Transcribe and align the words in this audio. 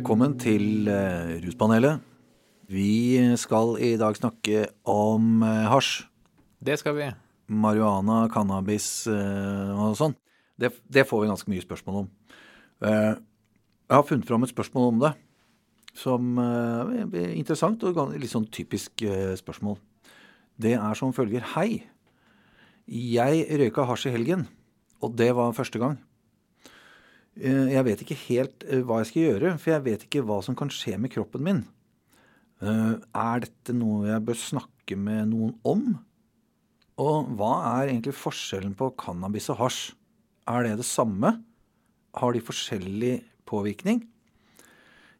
Velkommen 0.00 0.32
til 0.40 0.88
eh, 0.88 1.34
Ruspanelet. 1.44 2.00
Vi 2.72 3.20
skal 3.36 3.74
i 3.84 3.90
dag 4.00 4.16
snakke 4.16 4.62
om 4.88 5.42
eh, 5.44 5.66
hasj. 5.68 6.06
Det 6.56 6.78
skal 6.80 6.94
vi. 6.96 7.08
Marihuana, 7.52 8.22
cannabis 8.32 8.86
eh, 9.12 9.74
og 9.76 9.98
sånn. 10.00 10.16
Det, 10.56 10.72
det 10.88 11.04
får 11.04 11.20
vi 11.20 11.28
ganske 11.28 11.52
mye 11.52 11.66
spørsmål 11.66 12.00
om. 12.00 12.08
Jeg 12.80 13.92
har 13.92 14.08
funnet 14.08 14.32
fram 14.32 14.48
et 14.48 14.54
spørsmål 14.54 14.88
om 14.94 15.04
det 15.04 15.12
som 15.92 16.40
er 16.46 17.36
interessant 17.36 17.84
og 17.84 18.00
litt 18.16 18.32
sånn 18.32 18.48
typisk 18.48 19.04
spørsmål. 19.44 19.76
Det 20.56 20.78
er 20.80 20.96
som 20.96 21.12
følger. 21.12 21.44
Hei. 21.58 21.82
Jeg 22.88 23.44
røyka 23.52 23.84
hasj 23.92 24.08
i 24.08 24.16
helgen, 24.16 24.48
og 25.04 25.12
det 25.20 25.34
var 25.36 25.52
første 25.60 25.82
gang. 25.82 26.00
Eh, 27.38 27.68
Jeg 27.72 27.84
vet 27.86 28.00
ikke 28.04 28.18
helt 28.28 28.64
eh, 28.66 28.82
hva 28.82 29.00
jeg 29.00 29.10
skal 29.10 29.22
gjøre, 29.28 29.52
for 29.60 29.70
jeg 29.74 29.84
vet 29.86 30.06
ikke 30.08 30.24
hva 30.26 30.40
som 30.44 30.56
kan 30.58 30.68
skje 30.72 30.96
med 30.98 31.12
kroppen 31.14 31.44
min. 31.46 31.60
Eh, 32.62 32.94
Er 33.14 33.40
dette 33.46 33.74
noe 33.76 34.08
jeg 34.10 34.24
bør 34.26 34.38
snakke 34.40 34.96
med 34.98 35.30
noen 35.30 35.54
om? 35.64 35.84
Og 37.00 37.30
hva 37.38 37.52
er 37.80 37.92
egentlig 37.94 38.12
forskjellen 38.18 38.74
på 38.76 38.90
cannabis 39.00 39.48
og 39.54 39.60
hasj? 39.62 39.92
Er 40.50 40.66
det 40.66 40.76
det 40.82 40.88
samme? 40.88 41.36
Har 42.18 42.32
de 42.34 42.42
forskjellig 42.44 43.20
påvirkning? 43.48 44.02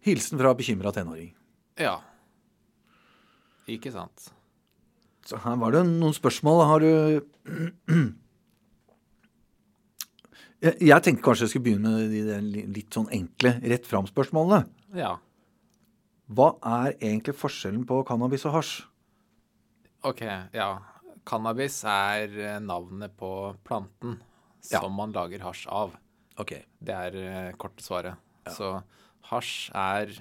Hilsen 0.05 0.41
fra 0.41 0.52
bekymra 0.56 0.92
tenåring. 0.92 1.30
Ja. 1.78 2.00
Ikke 3.70 3.92
sant. 3.95 4.30
Så 5.24 5.39
her 5.45 5.56
var 5.61 5.72
det 5.77 5.84
noen 5.86 6.17
spørsmål. 6.17 6.64
Har 6.67 6.80
du 6.83 6.91
Jeg 10.61 10.77
jeg 10.91 11.03
tenkte 11.06 11.25
kanskje 11.25 11.47
jeg 11.47 11.53
skulle 11.55 11.66
begynne 11.70 11.91
med 11.97 12.11
de 12.12 12.20
de 12.53 12.62
litt 12.77 12.92
sånn 12.92 13.08
enkle, 13.16 13.55
rett 13.64 13.86
fram-spørsmålene. 13.89 14.67
Ja. 14.98 15.14
Hva 16.30 16.50
er 16.62 16.92
egentlig 17.00 17.34
forskjellen 17.34 17.86
på 17.89 18.02
cannabis 18.06 18.44
og 18.47 18.58
hasj? 18.58 18.83
OK, 20.06 20.20
ja. 20.55 20.69
Cannabis 21.27 21.80
er 21.84 22.33
eh, 22.41 22.58
navnet 22.61 23.17
på 23.19 23.55
planten 23.67 24.19
Ja. 24.70 24.80
som 24.80 24.92
man 24.92 25.12
lager 25.12 25.41
hasj 25.41 25.67
av. 25.69 25.97
Ok. 26.41 26.52
Det 26.80 26.95
er 26.95 27.17
eh, 27.17 27.52
korte 27.56 27.83
svaret. 27.84 28.17
Så 28.48 28.83
hasj 29.30 29.70
er 29.74 30.12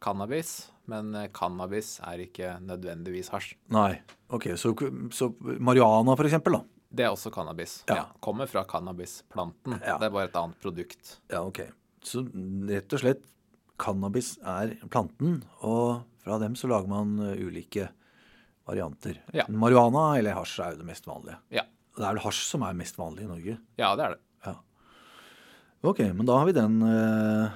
cannabis, 0.00 0.70
men 0.86 1.14
eh, 1.14 1.28
cannabis 1.32 1.98
er 2.04 2.22
ikke 2.24 2.58
nødvendigvis 2.64 3.28
hasj. 3.32 3.54
Nei. 3.72 4.00
Ok, 4.30 4.50
så, 4.56 4.72
så 5.12 5.32
marihuana 5.40 6.16
for 6.16 6.28
eksempel 6.28 6.58
da? 6.60 6.62
Det 6.88 7.04
er 7.04 7.12
også 7.12 7.30
cannabis. 7.34 7.82
Ja. 7.88 7.96
Ja. 8.00 8.04
Kommer 8.24 8.48
fra 8.48 8.62
cannabisplanten. 8.68 9.76
Ja. 9.84 9.98
Det 10.00 10.08
er 10.08 10.14
bare 10.14 10.28
et 10.30 10.38
annet 10.40 10.60
produkt. 10.62 11.18
Ja, 11.28 11.42
ok. 11.44 11.62
Så 12.04 12.22
rett 12.68 12.94
og 12.96 13.02
slett, 13.02 13.26
cannabis 13.78 14.36
er 14.42 14.72
planten, 14.90 15.42
og 15.62 16.06
fra 16.24 16.38
dem 16.42 16.56
så 16.58 16.70
lager 16.70 16.88
man 16.90 17.18
uh, 17.20 17.34
ulike 17.36 17.90
varianter. 18.68 19.20
Ja. 19.36 19.44
Marihuana 19.52 20.18
eller 20.18 20.34
hasj 20.38 20.56
er 20.64 20.72
jo 20.74 20.80
det 20.80 20.88
mest 20.88 21.06
vanlige. 21.08 21.36
Ja. 21.54 21.66
Det 21.98 22.06
er 22.06 22.16
vel 22.16 22.24
hasj 22.24 22.40
som 22.46 22.64
er 22.66 22.76
mest 22.78 22.98
vanlig 22.98 23.26
i 23.26 23.30
Norge. 23.30 23.58
Ja, 23.80 23.92
det 23.98 24.06
er 24.06 24.16
det. 24.16 24.22
Ok, 25.86 26.00
men 26.10 26.26
da 26.26 26.40
har 26.40 26.48
vi 26.48 26.54
den, 26.56 26.80
uh, 26.82 27.52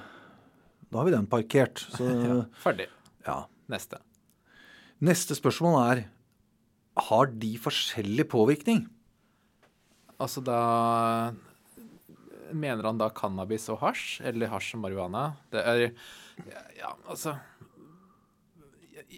da 0.87 1.01
har 1.01 1.07
vi 1.09 1.11
den 1.11 1.25
parkert. 1.27 1.81
Så, 1.91 2.05
Ferdig. 2.63 2.87
ja. 3.27 3.41
Neste. 3.71 3.99
Neste 5.03 5.35
spørsmål 5.35 5.75
er, 5.81 6.01
har 7.09 7.31
de 7.41 7.49
forskjellig 7.59 8.25
påvirkning? 8.31 8.85
Altså 10.23 10.43
da 10.45 10.59
Mener 12.53 12.85
han 12.85 12.99
da 13.01 13.07
cannabis 13.09 13.65
og 13.73 13.79
hasj, 13.81 14.19
eller 14.29 14.51
hasj 14.51 14.75
og 14.77 14.83
marihuana? 14.83 15.23
Det 15.51 15.63
er 15.65 15.85
Ja, 16.77 16.91
altså 17.09 17.35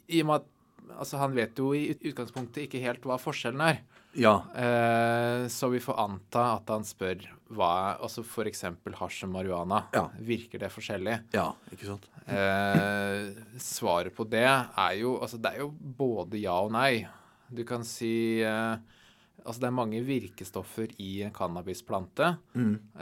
I 0.07 0.21
og 0.21 0.29
med 0.29 0.35
at 0.39 0.51
altså, 0.99 1.17
han 1.19 1.35
vet 1.35 1.59
jo 1.59 1.73
i 1.75 1.89
utgangspunktet 1.95 2.65
ikke 2.67 2.81
helt 2.83 3.05
hva 3.07 3.17
forskjellen 3.19 3.63
er. 3.65 3.81
Ja, 4.15 4.37
Eh, 4.55 5.47
så 5.51 5.67
vi 5.73 5.81
får 5.83 5.97
anta 5.99 6.43
at 6.55 6.69
han 6.71 6.85
spør 6.87 7.25
hva 7.55 7.97
altså 7.99 8.23
f.eks. 8.23 8.63
hasj 9.01 9.25
og 9.27 9.31
marihuana. 9.33 9.81
Ja. 9.95 10.05
Virker 10.19 10.61
det 10.63 10.71
forskjellig? 10.71 11.17
ja, 11.35 11.49
ikke 11.73 11.89
sant? 11.89 12.07
Eh, 12.25 13.35
svaret 13.61 14.15
på 14.15 14.23
det 14.25 14.47
er 14.47 14.93
jo 14.97 15.11
Altså, 15.21 15.37
det 15.37 15.51
er 15.51 15.59
jo 15.65 15.67
både 15.75 16.39
ja 16.41 16.55
og 16.63 16.71
nei. 16.73 17.05
Du 17.51 17.61
kan 17.67 17.83
si 17.85 18.41
eh, 18.41 18.77
Altså, 19.45 19.61
det 19.61 19.67
er 19.69 19.77
mange 19.77 19.99
virkestoffer 20.01 20.93
i 20.97 21.21
en 21.21 21.33
cannabisplante. 21.33 22.31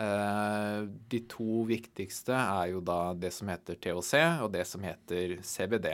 Eh, 0.05 0.79
de 1.13 1.21
to 1.31 1.61
viktigste 1.69 2.35
er 2.35 2.73
jo 2.73 2.81
da 2.83 3.13
det 3.15 3.31
som 3.31 3.47
heter 3.47 3.79
THC, 3.79 4.13
og 4.43 4.51
det 4.51 4.65
som 4.67 4.83
heter 4.83 5.37
CBD. 5.39 5.87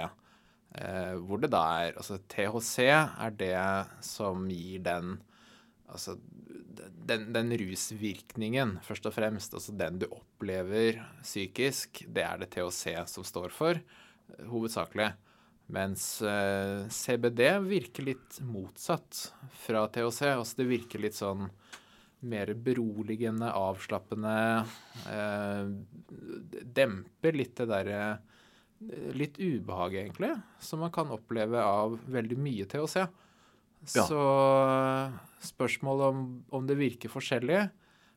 Eh, 0.74 1.14
hvor 1.22 1.38
det 1.42 1.52
da 1.54 1.62
er 1.86 1.96
Altså, 1.98 2.18
THC 2.30 2.90
er 2.90 3.32
det 3.38 3.58
som 4.06 4.50
gir 4.50 4.84
den 4.86 5.20
Altså 5.90 6.20
den, 7.10 7.32
den 7.34 7.50
rusvirkningen, 7.58 8.76
først 8.86 9.08
og 9.10 9.16
fremst, 9.16 9.54
altså 9.58 9.74
den 9.74 9.98
du 10.02 10.06
opplever 10.12 11.00
psykisk, 11.24 12.04
det 12.08 12.24
er 12.24 12.38
det 12.38 12.52
THC 12.54 12.94
som 13.10 13.26
står 13.26 13.50
for, 13.50 13.80
hovedsakelig. 14.52 15.10
Mens 15.70 16.22
eh, 16.26 16.88
CBD 16.90 17.44
virker 17.68 18.08
litt 18.08 18.40
motsatt 18.42 19.28
fra 19.54 19.86
THC. 19.88 20.24
Altså 20.34 20.62
det 20.62 20.70
virker 20.72 21.04
litt 21.04 21.18
sånn 21.18 21.46
mer 22.26 22.52
beroligende, 22.58 23.52
avslappende. 23.54 24.34
Eh, 25.14 25.70
demper 26.80 27.38
litt 27.38 27.56
det 27.62 27.72
derre 27.72 28.04
Litt 29.12 29.36
ubehag, 29.36 29.98
egentlig, 30.00 30.30
som 30.64 30.80
man 30.80 30.92
kan 30.96 31.10
oppleve 31.12 31.60
av 31.60 31.98
veldig 32.08 32.38
mye 32.40 32.64
THC. 32.64 33.02
Ja. 33.92 34.06
Så 34.08 34.22
spørsmålet 35.44 36.14
om, 36.14 36.22
om 36.56 36.64
det 36.68 36.78
virker 36.80 37.12
forskjellig, 37.12 37.66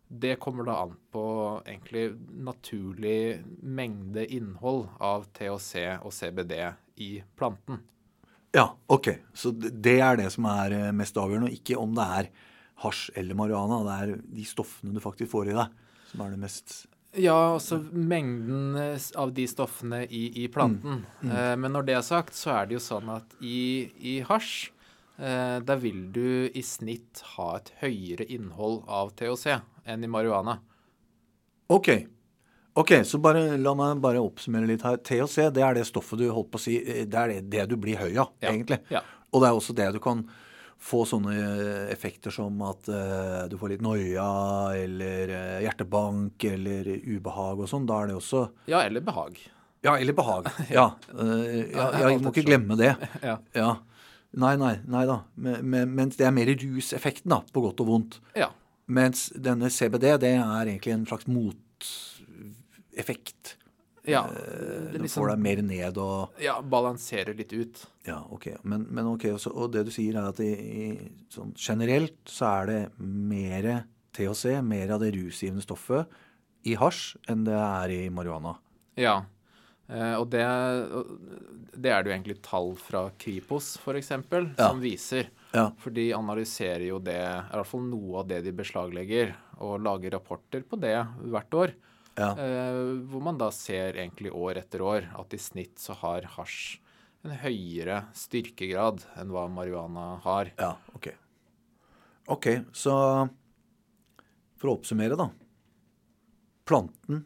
det 0.07 0.37
kommer 0.39 0.69
da 0.69 0.77
an 0.84 0.95
på 1.11 1.25
egentlig 1.65 2.13
naturlig 2.47 3.43
mengde 3.59 4.23
innhold 4.39 4.87
av 5.03 5.27
THC 5.34 5.75
og 5.99 6.15
CBD 6.15 6.55
i 7.03 7.09
planten. 7.39 7.83
Ja, 8.53 8.71
ok. 8.87 9.09
Så 9.35 9.53
det 9.57 9.99
er 10.05 10.19
det 10.21 10.29
som 10.35 10.47
er 10.51 10.75
eh, 10.77 10.89
mest 10.97 11.17
avgjørende, 11.17 11.51
og 11.51 11.57
ikke 11.57 11.79
om 11.81 11.95
det 11.97 12.09
er 12.19 12.33
hasj 12.83 13.13
eller 13.19 13.39
marihuana. 13.39 13.81
Det 13.87 13.99
er 13.99 14.25
de 14.39 14.49
stoffene 14.49 14.95
du 14.95 15.03
faktisk 15.03 15.33
får 15.33 15.53
i 15.53 15.57
deg, 15.57 15.79
som 16.11 16.25
er 16.25 16.35
det 16.35 16.43
mest 16.43 16.75
Ja, 17.13 17.55
altså 17.55 17.77
mengden 17.93 18.77
eh, 18.81 19.09
av 19.21 19.35
de 19.37 19.47
stoffene 19.49 20.05
i, 20.09 20.27
i 20.45 20.47
planten. 20.53 21.03
Eh, 21.25 21.55
men 21.61 21.75
når 21.75 21.89
det 21.89 21.99
er 21.99 22.07
sagt, 22.07 22.37
så 22.37 22.55
er 22.59 22.69
det 22.69 22.79
jo 22.79 22.85
sånn 22.85 23.11
at 23.13 23.37
i, 23.41 23.89
i 24.01 24.15
hasj, 24.29 24.71
eh, 25.21 25.59
da 25.65 25.77
vil 25.81 26.07
du 26.13 26.49
i 26.49 26.65
snitt 26.65 27.21
ha 27.34 27.55
et 27.59 27.73
høyere 27.83 28.29
innhold 28.33 28.83
av 28.89 29.13
THC 29.17 29.59
enn 29.84 30.05
i 30.05 30.11
marihuana. 30.11 30.59
Ok. 31.73 31.89
Ok, 32.75 32.93
så 33.05 33.19
bare, 33.21 33.59
la 33.60 33.75
meg 33.77 34.00
bare 34.00 34.21
oppsummere 34.25 34.69
litt 34.71 34.84
her. 34.87 34.97
THC, 35.05 35.50
det 35.53 35.65
er 35.65 35.77
det 35.77 35.84
stoffet 35.88 36.22
du 36.22 36.31
holdt 36.33 36.49
på 36.55 36.60
å 36.60 36.62
si, 36.62 36.78
eh, 36.81 37.05
det 37.05 37.19
er 37.19 37.34
det, 37.34 37.43
det 37.53 37.66
du 37.69 37.77
blir 37.81 38.00
høy 38.00 38.15
av, 38.15 38.33
Ja, 38.41 38.49
egentlig. 38.49 38.81
ja. 38.93 39.03
Og 39.33 39.43
det 39.43 39.49
er 39.49 39.59
også 39.59 39.75
det 39.77 39.91
du 39.93 40.00
kan 40.05 40.25
få 40.83 41.05
sånne 41.06 41.34
eh, 41.37 41.91
effekter 41.93 42.33
som 42.34 42.56
at 42.66 42.88
uh, 42.91 43.44
du 43.49 43.55
får 43.60 43.75
litt 43.75 43.84
noia, 43.84 44.24
eller 44.74 45.30
uh, 45.30 45.59
hjertebank, 45.63 46.42
eller 46.48 46.89
ubehag 47.07 47.63
og 47.63 47.71
sånn. 47.71 47.86
Da 47.89 48.01
er 48.03 48.10
det 48.10 48.16
også 48.19 48.47
Ja, 48.71 48.83
eller 48.83 49.04
behag. 49.04 49.39
Ja, 49.84 49.95
eller 49.97 50.16
behag. 50.16 50.48
Ja. 50.72 50.89
Uh, 51.13 51.69
ja 51.71 51.89
jeg 52.09 52.22
må 52.24 52.33
ikke 52.33 52.48
glemme 52.48 52.78
det. 52.80 52.95
Ja. 53.28 53.39
Ja. 53.57 53.71
Nei, 54.33 54.54
nei, 54.57 54.78
nei 54.89 55.04
da. 55.04 55.19
Men, 55.36 55.60
men, 55.69 55.92
mens 55.92 56.16
det 56.16 56.24
er 56.24 56.33
mer 56.34 56.48
ruseffekten, 56.48 57.28
da, 57.34 57.42
på 57.53 57.66
godt 57.66 57.84
og 57.84 57.91
vondt. 57.91 58.19
Ja. 58.39 58.48
Mens 58.92 59.28
denne 59.36 59.69
CBD, 59.71 60.09
det 60.24 60.34
er 60.39 60.66
egentlig 60.66 60.97
en 60.97 61.04
slags 61.07 61.28
moteffekt. 62.92 63.56
ja. 64.04 64.27
Du 64.28 64.98
Det 64.98 64.98
får 64.98 65.03
liksom, 65.03 65.28
deg 65.28 65.39
mer 65.39 65.62
ned 65.62 65.98
og 65.98 66.30
ja, 66.42 66.60
balanserer 66.62 67.34
litt 67.34 67.53
ut. 67.53 67.84
Ja, 68.06 68.21
ok. 68.30 68.48
Men, 68.65 68.86
men 68.91 69.06
ok, 69.06 69.24
også, 69.36 69.53
og 69.54 69.72
det 69.72 69.84
du 69.86 69.91
sier 69.94 70.16
er 70.18 70.28
at 70.33 70.41
i, 70.41 70.53
i, 70.53 71.12
sånn 71.30 71.54
generelt 71.56 72.16
så 72.27 72.62
er 72.62 72.66
det 72.66 72.80
mer 72.98 73.84
THC, 74.12 74.60
mer 74.62 74.91
av 74.92 75.00
det 75.00 75.12
rusgivende 75.15 75.62
stoffet, 75.62 76.06
i 76.65 76.74
hasj 76.78 77.16
enn 77.30 77.44
det 77.44 77.54
er 77.59 77.91
i 77.91 78.09
marihuana. 78.10 78.56
Ja. 78.97 79.22
Eh, 79.88 80.15
og 80.18 80.28
det, 80.30 80.42
det 81.74 81.91
er 81.91 82.03
det 82.04 82.10
jo 82.10 82.15
egentlig 82.16 82.36
tall 82.45 82.74
fra 82.78 83.06
Kripos, 83.18 83.77
f.eks., 83.83 84.10
Ja. 84.12 84.68
som 84.68 84.80
viser. 84.83 85.30
Ja. 85.53 85.71
For 85.78 85.91
de 85.91 86.12
analyserer 86.15 86.86
jo 86.88 86.98
det, 87.03 87.16
i 87.18 87.54
hvert 87.56 87.66
fall 87.71 87.83
noe 87.88 88.21
av 88.22 88.28
det 88.28 88.42
de 88.45 88.53
beslaglegger, 88.53 89.34
og 89.62 89.80
lager 89.83 90.15
rapporter 90.16 90.62
på 90.66 90.78
det 90.80 90.95
hvert 91.30 91.54
år. 91.54 91.74
Ja. 92.18 92.32
Uh, 92.36 93.00
hvor 93.09 93.22
man 93.24 93.38
da 93.41 93.48
ser 93.54 93.97
egentlig 93.97 94.32
år 94.36 94.59
etter 94.60 94.82
år 94.84 95.06
at 95.18 95.32
i 95.32 95.41
snitt 95.41 95.78
så 95.80 95.94
har 96.03 96.26
hasj 96.36 96.78
en 97.24 97.36
høyere 97.38 98.03
styrkegrad 98.18 99.04
enn 99.20 99.30
hva 99.32 99.47
marihuana 99.48 100.18
har. 100.24 100.50
Ja, 100.59 100.74
ok. 100.97 101.12
Ok, 102.34 102.48
så 102.76 102.92
for 104.59 104.70
å 104.70 104.74
oppsummere, 104.76 105.16
da. 105.18 105.28
Planten 106.68 107.24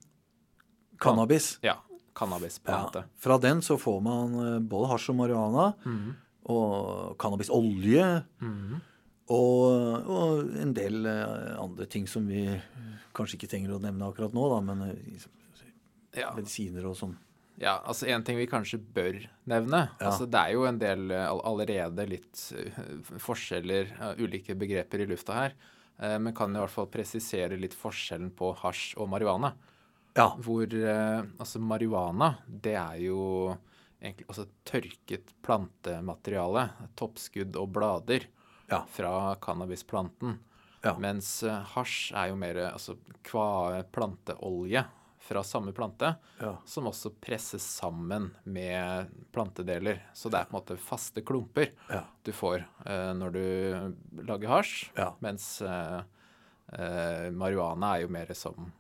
cannabis 1.01 1.59
Ja. 1.65 1.75
cannabisplante. 2.17 3.03
Ja, 3.05 3.11
fra 3.21 3.37
den 3.39 3.61
så 3.65 3.77
får 3.81 3.99
man 4.05 4.39
eh, 4.41 4.61
både 4.65 4.89
hasj 4.95 5.11
og 5.13 5.19
marihuana 5.19 5.67
og 6.49 7.17
cannabisolje. 7.21 8.07
Og, 9.33 10.07
og 10.07 10.57
en 10.63 10.73
del 10.77 11.07
eh, 11.11 11.55
andre 11.59 11.87
ting 11.91 12.05
som 12.07 12.27
vi 12.31 12.45
kanskje 13.17 13.41
ikke 13.41 13.49
trenger 13.51 13.75
å 13.75 13.81
nevne 13.83 14.07
akkurat 14.07 14.35
nå, 14.37 14.45
da, 14.53 14.61
men 14.63 14.85
eh, 14.91 15.31
Ja. 16.17 16.31
medisiner 16.37 16.87
og 16.89 16.95
sånn. 16.97 17.17
Ja, 17.61 17.79
altså 17.89 18.07
En 18.13 18.23
ting 18.25 18.37
vi 18.39 18.47
kanskje 18.49 18.79
bør 18.79 19.17
nevne 19.49 19.87
Ja. 19.99 20.11
altså 20.11 20.27
Det 20.29 20.39
er 20.41 20.53
jo 20.55 20.65
en 20.69 20.79
del 20.79 21.11
eh, 21.11 21.27
allerede 21.45 22.07
litt 22.09 22.43
forskjeller, 23.21 23.91
ulike 24.21 24.55
begreper 24.57 25.03
i 25.03 25.09
lufta 25.11 25.35
her. 25.41 25.57
Men 25.97 26.35
kan 26.37 26.53
i 26.53 26.61
hvert 26.61 26.71
fall 26.75 26.91
presisere 26.93 27.57
litt 27.57 27.73
forskjellen 27.73 28.29
på 28.37 28.51
hasj 28.61 28.99
og 29.01 29.09
marihuana. 29.09 29.55
Ja. 30.15 30.27
Hvor 30.37 30.69
altså 31.41 31.57
marihuana, 31.65 32.35
det 32.47 32.75
er 32.77 32.99
jo 33.07 33.57
egentlig 33.97 34.27
altså 34.29 34.45
tørket 34.69 35.33
plantemateriale. 35.41 36.67
Toppskudd 37.01 37.57
og 37.57 37.73
blader 37.73 38.27
Ja. 38.71 38.83
fra 38.91 39.35
cannabisplanten. 39.41 40.39
Ja. 40.83 40.97
Mens 40.99 41.43
eh, 41.43 41.63
hasj 41.75 42.13
er 42.15 42.29
jo 42.33 42.37
mer 42.39 42.59
altså 42.73 42.97
kvae 43.27 43.83
planteolje 43.95 44.85
fra 45.27 45.43
samme 45.43 45.73
plante 45.75 46.13
Ja. 46.39 46.53
som 46.69 46.87
også 46.87 47.11
presses 47.21 47.65
sammen 47.81 48.29
med 48.45 49.09
plantedeler. 49.35 50.03
Så 50.15 50.31
det 50.31 50.39
er 50.39 50.45
på 50.51 50.55
en 50.55 50.61
måte 50.61 50.77
faste 50.79 51.23
klumper 51.27 51.73
Ja. 51.91 52.05
du 52.23 52.31
får 52.33 52.63
eh, 52.87 53.13
når 53.19 53.33
du 53.35 54.23
lager 54.23 54.49
hasj. 54.49 54.91
Ja. 54.97 55.13
Mens 55.21 55.49
eh, 55.63 56.01
eh, 56.79 57.31
marihuana 57.35 57.97
er 57.97 58.05
jo 58.07 58.13
mer 58.15 58.31
som, 58.39 58.71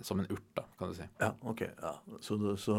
som 0.00 0.20
en 0.22 0.30
urt, 0.32 0.48
da, 0.56 0.64
kan 0.78 0.88
du 0.92 0.94
si. 1.00 1.08
Ja, 1.20 1.32
ok. 1.42 1.66
Ja. 1.82 1.94
Så, 2.20 2.38
så 2.56 2.78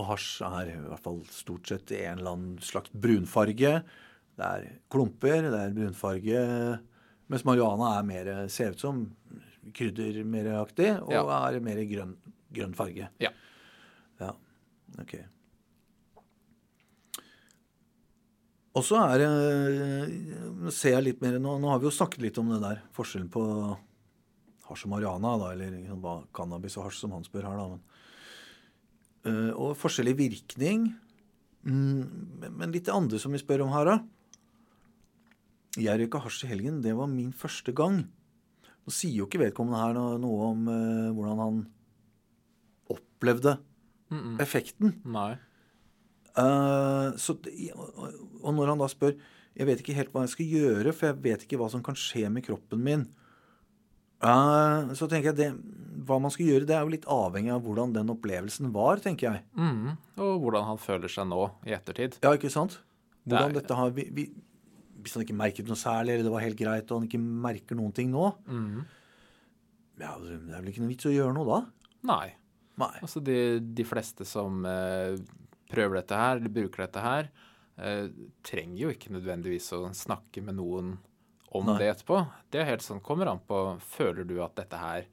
Og 0.00 0.06
hasj 0.08 0.40
er 0.46 0.70
i 0.72 0.78
hvert 0.88 1.02
fall 1.04 1.20
stort 1.28 1.68
sett 1.68 1.90
en 1.92 2.18
eller 2.22 2.32
annen 2.32 2.60
slags 2.64 2.88
brunfarge. 2.92 3.82
Det 4.40 4.46
er 4.48 4.68
klumper, 4.92 5.42
det 5.52 5.58
er 5.60 5.74
brunfarge. 5.76 6.44
Mens 7.30 7.44
marihuana 7.44 7.90
er 7.98 8.06
mer, 8.08 8.30
ser 8.48 8.72
ut 8.72 8.80
som 8.80 9.02
krydder 9.76 10.22
meraktig 10.24 10.94
og 11.02 11.12
Ja. 11.12 11.24
er 11.50 11.60
mer 11.60 11.76
grønn, 11.84 12.14
grønn 12.52 12.72
farge. 12.74 13.10
Ja. 13.20 13.30
Ja, 14.20 14.32
ok. 14.98 15.14
Og 18.78 18.84
så 18.86 19.00
er 19.02 19.18
det 19.18 20.72
ser 20.72 20.94
jeg 20.94 21.04
litt 21.08 21.22
mer 21.24 21.38
nå, 21.42 21.56
nå 21.60 21.68
har 21.72 21.80
vi 21.82 21.88
jo 21.88 21.94
snakket 21.94 22.22
litt 22.22 22.38
om 22.40 22.52
det 22.54 22.60
der. 22.62 22.82
Forskjellen 22.96 23.28
på 23.32 23.42
hasj 24.70 24.86
og 24.86 24.92
marihuana, 24.92 25.32
da, 25.42 25.48
eller 25.52 25.72
liksom 25.74 26.04
cannabis 26.36 26.76
og 26.78 26.86
hasj, 26.86 27.00
som 27.02 27.14
han 27.16 27.26
spør 27.26 27.48
her, 27.50 27.56
da. 27.60 27.68
Men, 27.76 27.86
Eh, 29.20 29.50
og 29.52 29.74
forskjellig 29.76 30.14
virkning. 30.16 30.94
Mm, 31.62 32.38
men- 32.40 32.54
men 32.56 32.72
litt 32.72 32.86
det 32.86 32.94
andre 32.94 33.18
som 33.18 33.32
vi 33.32 33.36
spør 33.38 33.64
om 33.66 33.68
her, 33.68 33.84
da. 33.84 33.98
Jeg 35.78 36.00
røyka 36.00 36.18
hasj 36.24 36.44
i 36.46 36.50
helgen. 36.50 36.80
Det 36.82 36.94
var 36.98 37.06
min 37.10 37.30
første 37.36 37.72
gang. 37.76 38.00
Nå 38.86 38.90
sier 38.94 39.12
jo 39.20 39.26
ikke 39.28 39.42
vedkommende 39.44 39.78
her 39.82 39.94
noe, 39.94 40.16
noe 40.18 40.48
om 40.50 40.64
eh, 40.72 41.10
hvordan 41.14 41.38
han 41.44 41.60
opplevde 42.90 43.58
effekten. 44.42 44.96
Nei. 45.06 45.36
Eh, 46.40 47.08
så, 47.20 47.36
og 48.42 48.52
når 48.56 48.72
han 48.72 48.78
da 48.82 48.86
spør 48.90 49.16
Jeg 49.58 49.66
vet 49.66 49.80
ikke 49.82 49.94
helt 49.96 50.12
hva 50.14 50.22
jeg 50.24 50.30
skal 50.34 50.46
gjøre, 50.46 50.92
for 50.94 51.08
jeg 51.10 51.18
vet 51.24 51.42
ikke 51.44 51.58
hva 51.58 51.66
som 51.72 51.82
kan 51.82 51.96
skje 51.98 52.28
med 52.30 52.44
kroppen 52.46 52.82
min. 52.86 53.00
Eh, 54.22 54.92
så 54.98 55.08
tenker 55.10 55.30
jeg 55.32 55.38
det, 55.40 55.48
Hva 56.06 56.18
man 56.22 56.30
skal 56.32 56.46
gjøre, 56.50 56.66
det 56.68 56.76
er 56.76 56.84
jo 56.86 56.92
litt 56.94 57.06
avhengig 57.10 57.50
av 57.54 57.62
hvordan 57.66 57.92
den 57.94 58.12
opplevelsen 58.14 58.70
var, 58.74 59.02
tenker 59.02 59.26
jeg. 59.30 59.42
Mm. 59.58 59.96
Og 60.22 60.36
hvordan 60.44 60.68
han 60.70 60.78
føler 60.80 61.10
seg 61.12 61.26
nå 61.30 61.42
i 61.66 61.74
ettertid. 61.76 62.18
Ja, 62.24 62.32
ikke 62.38 62.50
sant? 62.52 62.78
Hvordan 63.26 63.50
er- 63.52 63.58
dette 63.60 63.76
har 63.78 63.90
vi, 63.94 64.06
vi, 64.16 64.24
Hvis 65.00 65.16
han 65.16 65.24
ikke 65.24 65.38
merket 65.38 65.68
noe 65.70 65.78
særlig, 65.78 66.14
eller 66.14 66.28
det 66.28 66.34
var 66.34 66.44
helt 66.44 66.58
greit, 66.58 66.90
og 66.90 67.00
han 67.00 67.08
ikke 67.08 67.20
merker 67.20 67.78
noen 67.78 67.94
ting 67.96 68.10
nå 68.12 68.26
mm. 68.46 68.80
ja, 70.02 70.14
Det 70.20 70.36
er 70.36 70.58
vel 70.58 70.72
ikke 70.72 70.84
noe 70.84 70.92
vits 70.92 71.08
å 71.10 71.14
gjøre 71.14 71.36
noe 71.36 71.48
da? 71.48 71.60
Nei. 72.10 72.26
Nei. 72.80 72.94
Altså 73.02 73.22
de, 73.24 73.38
de 73.60 73.84
fleste 73.84 74.24
som 74.28 74.64
eh, 74.68 75.18
prøver 75.70 76.00
dette 76.00 76.18
her, 76.18 76.40
eller 76.40 76.52
bruker 76.54 76.86
dette 76.86 77.04
her, 77.04 77.30
eh, 77.80 78.06
trenger 78.46 78.84
jo 78.84 78.92
ikke 78.94 79.14
nødvendigvis 79.16 79.70
å 79.76 79.82
snakke 79.96 80.44
med 80.44 80.58
noen 80.60 80.94
om 81.50 81.66
Nei. 81.66 81.78
det 81.82 81.90
etterpå. 81.94 82.20
Det 82.52 82.62
er 82.62 82.70
helt 82.70 82.86
sånn, 82.86 83.02
kommer 83.04 83.30
an 83.32 83.42
på 83.46 83.58
Føler 83.90 84.28
du 84.28 84.38
at 84.44 84.56
dette 84.58 84.78
her 84.80 85.08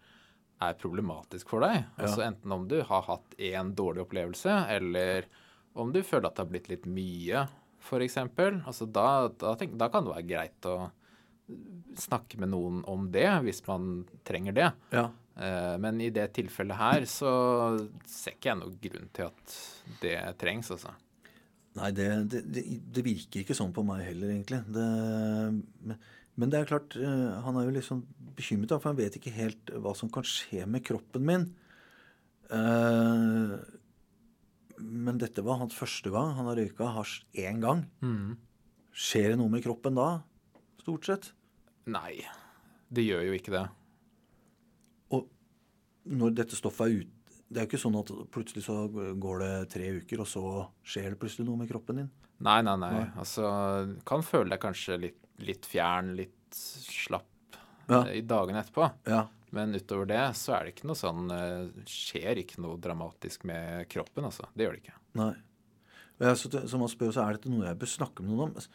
er 0.63 0.77
problematisk 0.77 1.51
for 1.53 1.65
deg? 1.65 1.85
Altså 2.01 2.23
Enten 2.25 2.53
om 2.53 2.65
du 2.69 2.79
har 2.85 3.05
hatt 3.09 3.37
én 3.37 3.73
dårlig 3.77 4.05
opplevelse, 4.05 4.53
eller 4.73 5.27
om 5.77 5.91
du 5.93 6.01
føler 6.05 6.29
at 6.29 6.37
det 6.37 6.45
har 6.45 6.51
blitt 6.53 6.69
litt 6.71 6.87
mye, 6.89 7.45
f.eks. 7.83 8.17
Altså 8.19 8.87
da, 8.89 9.07
da, 9.29 9.53
tenk, 9.59 9.77
da 9.79 9.89
kan 9.93 10.05
det 10.07 10.15
være 10.15 10.27
greit 10.29 10.67
å 10.69 10.77
snakke 11.97 12.39
med 12.41 12.51
noen 12.51 12.81
om 12.91 13.07
det, 13.13 13.27
hvis 13.45 13.61
man 13.67 14.03
trenger 14.27 14.55
det. 14.57 14.69
Ja. 14.93 15.07
Eh, 15.39 15.75
Men 15.81 16.01
i 16.03 16.09
det 16.13 16.29
tilfellet 16.35 16.79
her 16.79 17.05
så 17.09 17.31
ser 18.09 18.35
ikke 18.35 18.51
jeg 18.51 18.59
noen 18.61 18.79
grunn 18.83 19.11
til 19.15 19.29
at 19.29 19.57
det 20.03 20.17
trengs, 20.41 20.71
altså. 20.75 20.93
Nei, 21.77 21.91
det, 21.93 22.07
det, 22.33 22.41
det, 22.49 22.63
det 22.95 23.03
virker 23.05 23.43
ikke 23.43 23.55
sånn 23.57 23.73
på 23.75 23.83
meg 23.85 24.01
heller, 24.07 24.31
egentlig. 24.33 24.63
Det, 24.73 24.85
men, 25.85 25.99
men 26.37 26.51
det 26.53 26.59
er 26.59 26.69
klart, 26.69 26.97
eh, 26.97 27.39
han 27.45 27.59
er 27.61 27.69
jo 27.69 27.85
sånn 27.85 28.03
bekymret, 28.37 28.73
for 28.81 28.91
han 28.91 28.99
vet 28.99 29.17
ikke 29.19 29.35
helt 29.35 29.71
hva 29.77 29.93
som 29.97 30.09
kan 30.13 30.25
skje 30.25 30.65
med 30.69 30.83
kroppen 30.85 31.25
min. 31.29 31.47
Eh, 32.49 33.53
men 34.79 35.17
dette 35.21 35.43
var 35.45 35.57
hans 35.61 35.73
første 35.77 36.11
gang. 36.13 36.33
Han 36.37 36.45
har 36.49 36.55
røyka 36.59 36.91
hasj 36.95 37.23
én 37.43 37.59
gang. 37.63 37.85
Skjer 38.97 39.31
det 39.33 39.37
noe 39.39 39.49
med 39.53 39.63
kroppen 39.65 39.95
da? 39.97 40.21
Stort 40.81 41.05
sett. 41.09 41.31
Nei, 41.87 42.19
det 42.93 43.05
gjør 43.07 43.25
jo 43.29 43.35
ikke 43.37 43.53
det. 43.53 43.65
Og 45.15 45.27
når 46.07 46.33
dette 46.41 46.57
stoffet 46.59 46.87
er 46.87 46.97
ute 47.03 47.13
Det 47.47 47.61
er 47.61 47.63
jo 47.63 47.69
ikke 47.69 47.79
sånn 47.79 47.95
at 48.01 48.09
plutselig 48.35 48.63
så 48.65 48.73
går 49.23 49.37
det 49.39 49.51
tre 49.71 49.85
uker, 50.01 50.19
og 50.19 50.27
så 50.27 50.41
skjer 50.83 51.13
det 51.13 51.19
plutselig 51.21 51.45
noe 51.47 51.55
med 51.61 51.69
kroppen 51.71 52.01
din. 52.01 52.09
Nei, 52.43 52.57
nei, 52.61 52.73
nei. 52.81 53.05
Altså, 53.17 53.47
kan 54.05 54.21
føle 54.21 54.51
deg 54.51 54.59
kanskje 54.65 54.97
litt, 54.99 55.21
litt 55.47 55.63
fjern, 55.65 56.11
litt 56.19 56.33
slapp 56.51 57.55
Ja. 57.87 58.01
eh, 58.03 58.17
i 58.19 58.21
dagene 58.27 58.59
etterpå. 58.59 58.89
Ja. 59.07 59.21
Men 59.55 59.71
utover 59.77 60.09
det 60.09 60.21
så 60.35 60.57
er 60.57 60.65
det 60.67 60.73
ikke 60.75 60.87
noe 60.89 60.99
sånn 60.99 61.29
eh, 61.31 61.67
Skjer 61.87 62.41
ikke 62.41 62.59
noe 62.65 62.79
dramatisk 62.83 63.45
med 63.47 63.85
kroppen, 63.91 64.25
altså. 64.27 64.49
Det 64.53 64.65
gjør 64.67 64.75
det 64.75 64.81
ikke. 64.83 64.97
Nei. 65.21 65.33
Så, 66.35 66.49
som 66.67 66.81
man 66.81 66.89
spør, 66.89 67.11
så 67.13 67.23
er 67.23 67.35
dette 67.37 67.49
noe 67.53 67.67
jeg 67.67 67.77
bør 67.77 67.91
snakke 67.91 68.23
med 68.25 68.33
noen 68.33 68.47
om. 68.49 68.55
Altså, 68.57 68.69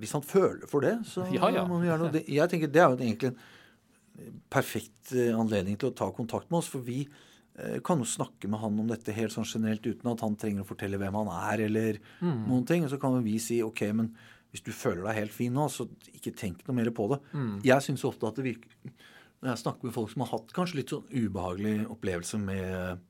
Hvis 0.00 0.14
han 0.16 0.24
føler 0.24 0.66
for 0.70 0.80
det, 0.82 0.94
så 1.06 1.26
Ja, 1.30 1.50
ja. 1.52 1.66
må 1.68 1.76
han 1.78 1.86
gjøre 1.90 2.06
noe. 2.06 2.22
Jeg 2.26 2.48
tenker 2.50 2.72
Det 2.72 2.80
er 2.82 2.88
jo 2.94 2.96
egentlig 3.02 3.32
en 3.34 4.40
perfekt 4.52 5.12
eh, 5.16 5.30
anledning 5.36 5.76
til 5.80 5.90
å 5.92 5.96
ta 5.96 6.08
kontakt 6.14 6.50
med 6.50 6.58
oss. 6.62 6.70
For 6.72 6.82
vi 6.84 7.02
eh, 7.06 7.78
kan 7.84 8.00
jo 8.02 8.08
snakke 8.08 8.48
med 8.50 8.60
han 8.64 8.80
om 8.82 8.90
dette 8.90 9.14
helt 9.16 9.34
sånn 9.34 9.46
generelt 9.48 9.86
uten 9.86 10.10
at 10.12 10.24
han 10.24 10.36
trenger 10.40 10.64
å 10.64 10.68
fortelle 10.68 10.98
hvem 11.00 11.20
han 11.22 11.30
er, 11.36 11.64
eller 11.68 12.00
noen 12.24 12.66
ting. 12.68 12.84
Og 12.88 12.92
så 12.92 12.98
kan 13.02 13.20
vi 13.24 13.38
si 13.42 13.60
OK, 13.64 13.84
men 13.96 14.10
hvis 14.52 14.64
du 14.66 14.72
føler 14.76 15.04
deg 15.06 15.20
helt 15.22 15.32
fin 15.36 15.54
nå, 15.56 15.68
så 15.72 15.86
ikke 16.12 16.34
tenk 16.36 16.60
noe 16.66 16.76
mer 16.76 16.90
på 16.92 17.06
det. 17.14 17.22
Jeg 17.64 17.84
syns 17.86 18.02
ofte 18.08 18.28
at 18.28 18.36
det 18.40 18.44
virker 18.50 18.96
Når 19.42 19.50
jeg 19.50 19.62
snakker 19.64 19.88
med 19.88 19.94
folk 19.96 20.12
som 20.12 20.22
har 20.22 20.30
hatt 20.36 20.52
kanskje 20.54 20.78
litt 20.78 20.92
sånn 20.94 21.08
ubehagelig 21.10 21.88
opplevelse 21.90 22.38
med, 22.38 23.00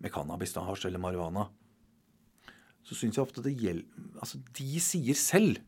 med 0.00 0.12
cannabis, 0.14 0.54
da, 0.56 0.64
hasj 0.64 0.88
eller 0.88 1.02
marihuana, 1.02 1.48
så 2.84 2.96
syns 2.96 3.16
jeg 3.16 3.24
ofte 3.24 3.40
det 3.44 3.54
gjelder 3.56 4.04
Altså, 4.20 4.38
de 4.56 4.80
sier 4.84 5.16
selv 5.16 5.60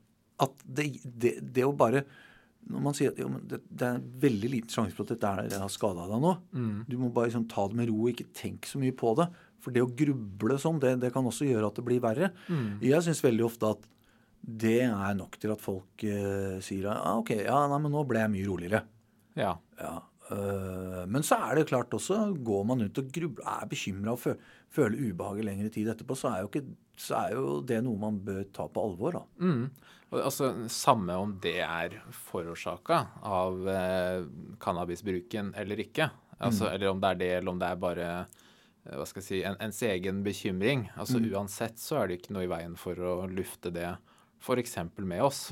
at 0.42 0.52
det, 0.68 0.90
det, 1.04 1.30
det 1.40 1.62
å 1.64 1.70
bare 1.72 2.02
Når 2.68 2.82
man 2.84 2.96
sier 2.96 3.14
at 3.14 3.20
men 3.24 3.40
det, 3.48 3.62
det 3.72 3.86
er 3.88 4.02
veldig 4.26 4.50
liten 4.52 4.72
sjanse 4.74 4.92
for 4.96 5.06
at 5.06 5.14
dette 5.14 5.30
er, 5.30 5.54
har 5.62 5.72
skada 5.72 6.04
deg 6.10 6.20
nå. 6.24 6.32
Du 6.90 6.96
må 7.00 7.08
bare 7.14 7.30
liksom, 7.30 7.46
ta 7.48 7.64
det 7.70 7.78
med 7.78 7.88
ro 7.88 8.02
og 8.02 8.10
ikke 8.12 8.28
tenke 8.36 8.68
så 8.68 8.80
mye 8.82 8.92
på 8.96 9.14
det. 9.20 9.28
For 9.64 9.72
det 9.72 9.84
å 9.84 9.92
gruble 9.96 10.58
sånn, 10.60 10.80
det, 10.82 10.96
det 11.04 11.12
kan 11.14 11.24
også 11.28 11.46
gjøre 11.48 11.70
at 11.70 11.78
det 11.80 11.84
blir 11.86 12.02
verre. 12.04 12.32
Jeg 12.84 13.04
syns 13.06 13.22
veldig 13.24 13.46
ofte 13.46 13.70
at 13.76 13.86
det 14.46 14.80
er 14.88 15.14
nok 15.18 15.38
til 15.42 15.54
at 15.54 15.62
folk 15.62 16.04
eh, 16.06 16.58
sier 16.62 16.90
ah, 16.92 17.16
OK, 17.22 17.32
ja, 17.46 17.62
nei, 17.70 17.78
men 17.82 17.94
nå 17.96 18.04
ble 18.06 18.20
jeg 18.22 18.34
mye 18.34 18.46
roligere. 18.50 18.82
Ja. 19.36 19.54
Ja, 19.78 19.94
øh, 20.32 21.02
Men 21.08 21.22
så 21.26 21.38
er 21.46 21.58
det 21.60 21.68
klart 21.68 21.92
også, 21.94 22.22
går 22.44 22.64
man 22.66 22.82
rundt 22.82 22.98
og 23.02 23.10
grubler, 23.12 23.44
er 23.62 23.68
bekymra 23.70 24.14
og 24.16 24.22
føler 24.72 25.10
ubehag 25.10 25.42
i 25.42 25.46
lengre 25.46 25.68
tid 25.72 25.90
etterpå, 25.92 26.16
så 26.16 26.32
er, 26.32 26.40
jo 26.44 26.50
ikke, 26.50 26.64
så 26.96 27.18
er 27.20 27.36
jo 27.36 27.60
det 27.68 27.82
noe 27.84 28.00
man 28.00 28.18
bør 28.24 28.42
ta 28.56 28.66
på 28.72 28.82
alvor. 28.88 29.20
da. 29.20 29.22
Mm. 29.44 29.68
Altså, 30.16 30.52
Samme 30.72 31.14
om 31.18 31.34
det 31.42 31.58
er 31.60 31.98
forårsaka 32.14 33.02
av 33.26 33.68
eh, 33.68 34.24
cannabisbruken 34.62 35.52
eller 35.58 35.82
ikke. 35.84 36.10
Altså, 36.38 36.68
Eller 36.68 36.90
om 36.90 37.00
det 37.00 37.10
er 37.10 37.20
det, 37.22 37.30
eller 37.38 37.50
om 37.54 37.58
det 37.60 37.68
er 37.70 37.78
bare 37.80 38.08
eh, 38.86 38.96
hva 38.96 39.06
skal 39.08 39.22
jeg 39.22 39.26
si, 39.28 39.38
en, 39.42 39.56
ens 39.60 39.82
egen 39.82 40.22
bekymring. 40.22 40.86
Altså 40.96 41.18
Uansett 41.18 41.80
så 41.82 42.00
er 42.02 42.08
det 42.10 42.20
ikke 42.20 42.36
noe 42.36 42.44
i 42.46 42.50
veien 42.50 42.76
for 42.78 42.94
å 43.00 43.14
lufte 43.26 43.72
det 43.74 43.88
f.eks. 44.40 44.76
med 45.00 45.22
oss. 45.24 45.48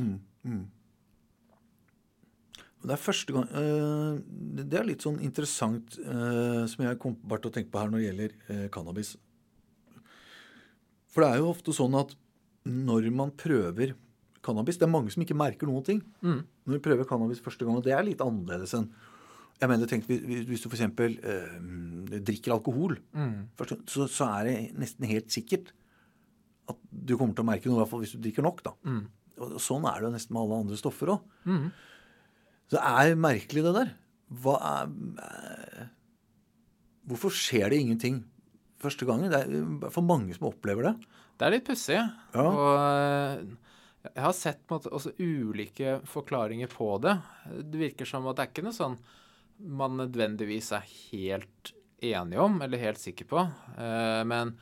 Det 2.84 2.92
er 2.92 3.00
første 3.00 3.32
gang 3.32 3.46
øh, 3.56 4.18
det- 4.60 4.78
er 4.80 4.84
litt 4.84 5.00
sånn 5.04 5.20
interessant 5.24 5.96
øh, 6.04 6.66
som 6.68 6.84
jeg 6.84 6.98
kom 7.00 7.14
bare 7.24 7.40
til 7.40 7.50
å 7.50 7.54
tenke 7.54 7.70
på 7.72 7.80
her 7.80 7.88
når 7.88 8.02
det 8.02 8.08
gjelder 8.10 8.34
øh, 8.50 8.68
cannabis. 8.74 9.14
For 11.14 11.22
det 11.24 11.30
er 11.32 11.40
jo 11.42 11.50
ofte 11.52 11.72
sånn 11.76 11.94
at 11.98 12.14
når 12.68 13.10
man 13.14 13.30
prøver 13.38 13.94
cannabis 14.44 14.76
Det 14.76 14.84
er 14.84 14.92
mange 14.92 15.10
som 15.12 15.22
ikke 15.24 15.36
merker 15.36 15.68
noen 15.68 15.84
ting 15.86 16.00
når 16.66 16.74
vi 16.76 16.82
prøver 16.84 17.06
cannabis 17.08 17.40
første 17.40 17.64
gang. 17.64 17.76
Og 17.78 17.84
det 17.86 17.92
er 17.96 18.04
litt 18.04 18.20
annerledes 18.24 18.74
enn 18.76 18.90
jeg 19.62 19.68
mener, 19.70 19.86
tenk, 19.86 20.04
hvis- 20.08 20.60
du 20.60 20.68
f.eks. 20.68 20.80
Øh, 20.82 22.20
drikker 22.26 22.52
alkohol, 22.52 22.96
først, 23.56 23.84
så, 23.88 24.08
så 24.10 24.26
er 24.40 24.44
det 24.48 24.54
nesten 24.76 25.06
helt 25.06 25.28
sikkert 25.30 25.70
at 26.68 26.76
du 26.90 27.16
kommer 27.16 27.34
til 27.38 27.44
å 27.44 27.48
merke 27.48 27.66
noe, 27.70 27.76
i 27.78 27.80
hvert 27.84 27.88
fall 27.92 28.00
hvis 28.02 28.12
du 28.16 28.18
drikker 28.24 28.42
nok. 28.42 28.62
da. 28.66 28.72
Og 29.38 29.54
sånn 29.62 29.86
er 29.86 30.00
det 30.02 30.08
jo 30.08 30.12
nesten 30.16 30.34
med 30.34 30.42
alle 30.42 30.58
andre 30.64 30.76
stoffer 30.76 31.06
òg. 31.14 31.22
Så 32.70 32.78
det 32.78 32.84
er 33.10 33.18
merkelig, 33.20 33.64
det 33.66 33.74
der. 33.76 33.90
Er 34.54 34.94
eh, 35.24 35.84
Hvorfor 37.04 37.34
skjer 37.36 37.68
det 37.70 37.82
ingenting 37.84 38.22
første 38.80 39.06
gangen? 39.08 39.30
Det 39.32 39.42
er 39.44 39.90
for 39.92 40.04
mange 40.06 40.34
som 40.36 40.48
opplever 40.48 40.88
det. 40.88 40.94
Det 41.38 41.46
er 41.46 41.54
litt 41.56 41.66
pussig. 41.66 41.98
Og 42.40 42.62
eh, 42.78 43.44
jeg 44.08 44.24
har 44.24 44.36
sett 44.36 44.64
måte, 44.72 44.92
også 44.92 45.14
ulike 45.20 45.98
forklaringer 46.08 46.68
på 46.72 46.88
det. 47.04 47.14
Det 47.64 47.80
virker 47.80 48.08
som 48.08 48.26
at 48.30 48.36
det 48.38 48.46
er 48.46 48.52
ikke 48.52 48.66
noe 48.66 48.76
sånn 48.76 48.96
man 49.64 49.94
nødvendigvis 50.00 50.72
er 50.74 50.88
helt 51.12 51.70
enige 52.04 52.42
om, 52.42 52.56
eller 52.64 52.80
helt 52.82 52.98
sikker 53.00 53.28
på. 53.30 53.44
Eh, 53.78 54.22
Men 54.28 54.56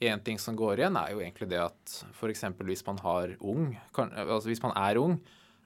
én 0.00 0.20
ting 0.24 0.38
som 0.38 0.56
går 0.56 0.82
igjen, 0.84 0.96
er 1.00 1.12
jo 1.14 1.22
egentlig 1.24 1.48
det 1.50 1.60
at 1.64 1.96
f.eks. 2.12 2.44
hvis 2.68 2.84
man 2.86 3.00
har 3.02 3.32
ung, 3.40 3.70
altså 3.96 4.48
hvis 4.50 4.62
man 4.62 4.76
er 4.76 5.00
ung, 5.00 5.16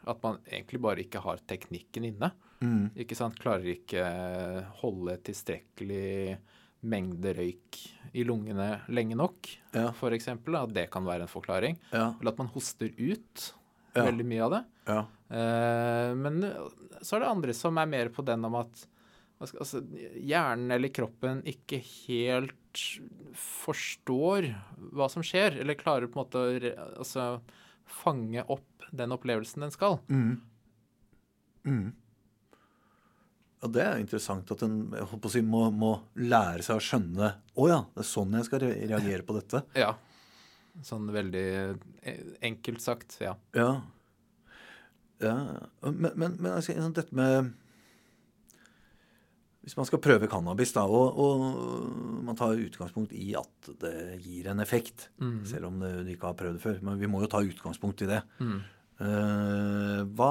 at 0.09 0.23
man 0.23 0.39
egentlig 0.49 0.81
bare 0.81 1.03
ikke 1.05 1.21
har 1.25 1.41
teknikken 1.51 2.07
inne. 2.09 2.31
Ikke 3.01 3.17
sant? 3.17 3.39
Klarer 3.41 3.65
ikke 3.73 4.01
eh, 4.05 4.63
holde 4.83 5.15
tilstrekkelig 5.25 6.39
mengde 6.91 7.33
røyk 7.37 7.79
i 8.17 8.25
lungene 8.25 8.81
lenge 8.89 9.17
nok, 9.17 9.49
Ja. 9.77 9.91
eksempel. 9.93 10.57
At 10.57 10.73
det 10.73 10.91
kan 10.91 11.05
være 11.05 11.23
en 11.27 11.29
forklaring. 11.33 11.79
Ja. 11.93 12.15
Eller 12.21 12.33
at 12.33 12.39
man 12.39 12.49
hoster 12.49 12.89
ut 12.99 13.55
Ja. 13.95 14.05
veldig 14.07 14.25
mye 14.25 14.45
av 14.45 14.51
det. 14.51 14.65
Ja. 14.87 15.01
Eh, 15.31 16.15
men 16.15 16.41
så 17.03 17.17
er 17.17 17.21
det 17.21 17.29
andre 17.29 17.53
som 17.55 17.77
er 17.79 17.87
mer 17.87 18.09
på 18.09 18.25
den 18.25 18.45
om 18.45 18.55
at 18.55 18.87
altså, 19.41 19.81
hjernen 20.21 20.71
eller 20.71 20.89
kroppen 20.89 21.43
ikke 21.49 21.81
helt 22.07 22.53
forstår 23.35 24.51
hva 24.93 25.09
som 25.11 25.23
skjer, 25.27 25.61
eller 25.61 25.75
klarer 25.81 26.07
på 26.11 26.21
en 26.21 26.25
måte 26.25 26.43
å 26.45 27.01
altså, 27.01 27.25
fange 27.91 28.45
opp 28.49 28.87
den 28.91 29.15
opplevelsen 29.15 29.67
den 29.67 29.75
skal. 29.75 29.99
Og 33.61 33.73
det 33.75 33.83
er 33.85 33.99
interessant 34.01 34.49
at 34.55 34.63
en 34.65 34.79
si, 35.29 35.43
må, 35.45 35.67
må 35.75 35.93
lære 36.17 36.65
seg 36.65 36.79
å 36.79 36.85
skjønne 36.85 37.27
Å 37.61 37.67
ja, 37.69 37.81
det 37.93 38.01
er 38.05 38.09
sånn 38.09 38.37
jeg 38.39 38.49
skal 38.49 38.63
reagere 38.65 39.27
på 39.27 39.37
dette. 39.37 39.61
Ja. 39.77 39.93
Sånn 40.87 41.11
veldig 41.13 41.47
eh, 41.61 42.23
enkelt 42.47 42.81
sagt, 42.81 43.19
ja. 43.21 43.35
Ja. 43.57 43.73
ja. 45.21 45.35
Men, 45.85 46.15
men, 46.15 46.39
men 46.39 46.55
altså, 46.55 46.73
sånn 46.79 46.97
dette 46.97 47.17
med 47.17 47.53
Hvis 49.61 49.77
man 49.77 49.85
skal 49.85 50.01
prøve 50.01 50.29
cannabis, 50.33 50.73
da, 50.73 50.87
og, 50.89 51.19
og 51.21 52.23
man 52.25 52.37
tar 52.39 52.57
utgangspunkt 52.57 53.13
i 53.13 53.35
at 53.37 53.71
det 53.83 54.21
gir 54.25 54.49
en 54.49 54.63
effekt, 54.65 55.11
selv 55.45 55.69
om 55.69 55.83
du 55.83 56.09
ikke 56.09 56.31
har 56.31 56.39
prøvd 56.39 56.57
det 56.57 56.63
før, 56.65 56.79
men 56.87 57.01
vi 57.01 57.11
må 57.13 57.21
jo 57.21 57.29
ta 57.29 57.43
utgangspunkt 57.45 58.07
i 58.07 58.09
det. 58.09 58.23
Eh, 59.01 60.01
hva, 60.17 60.31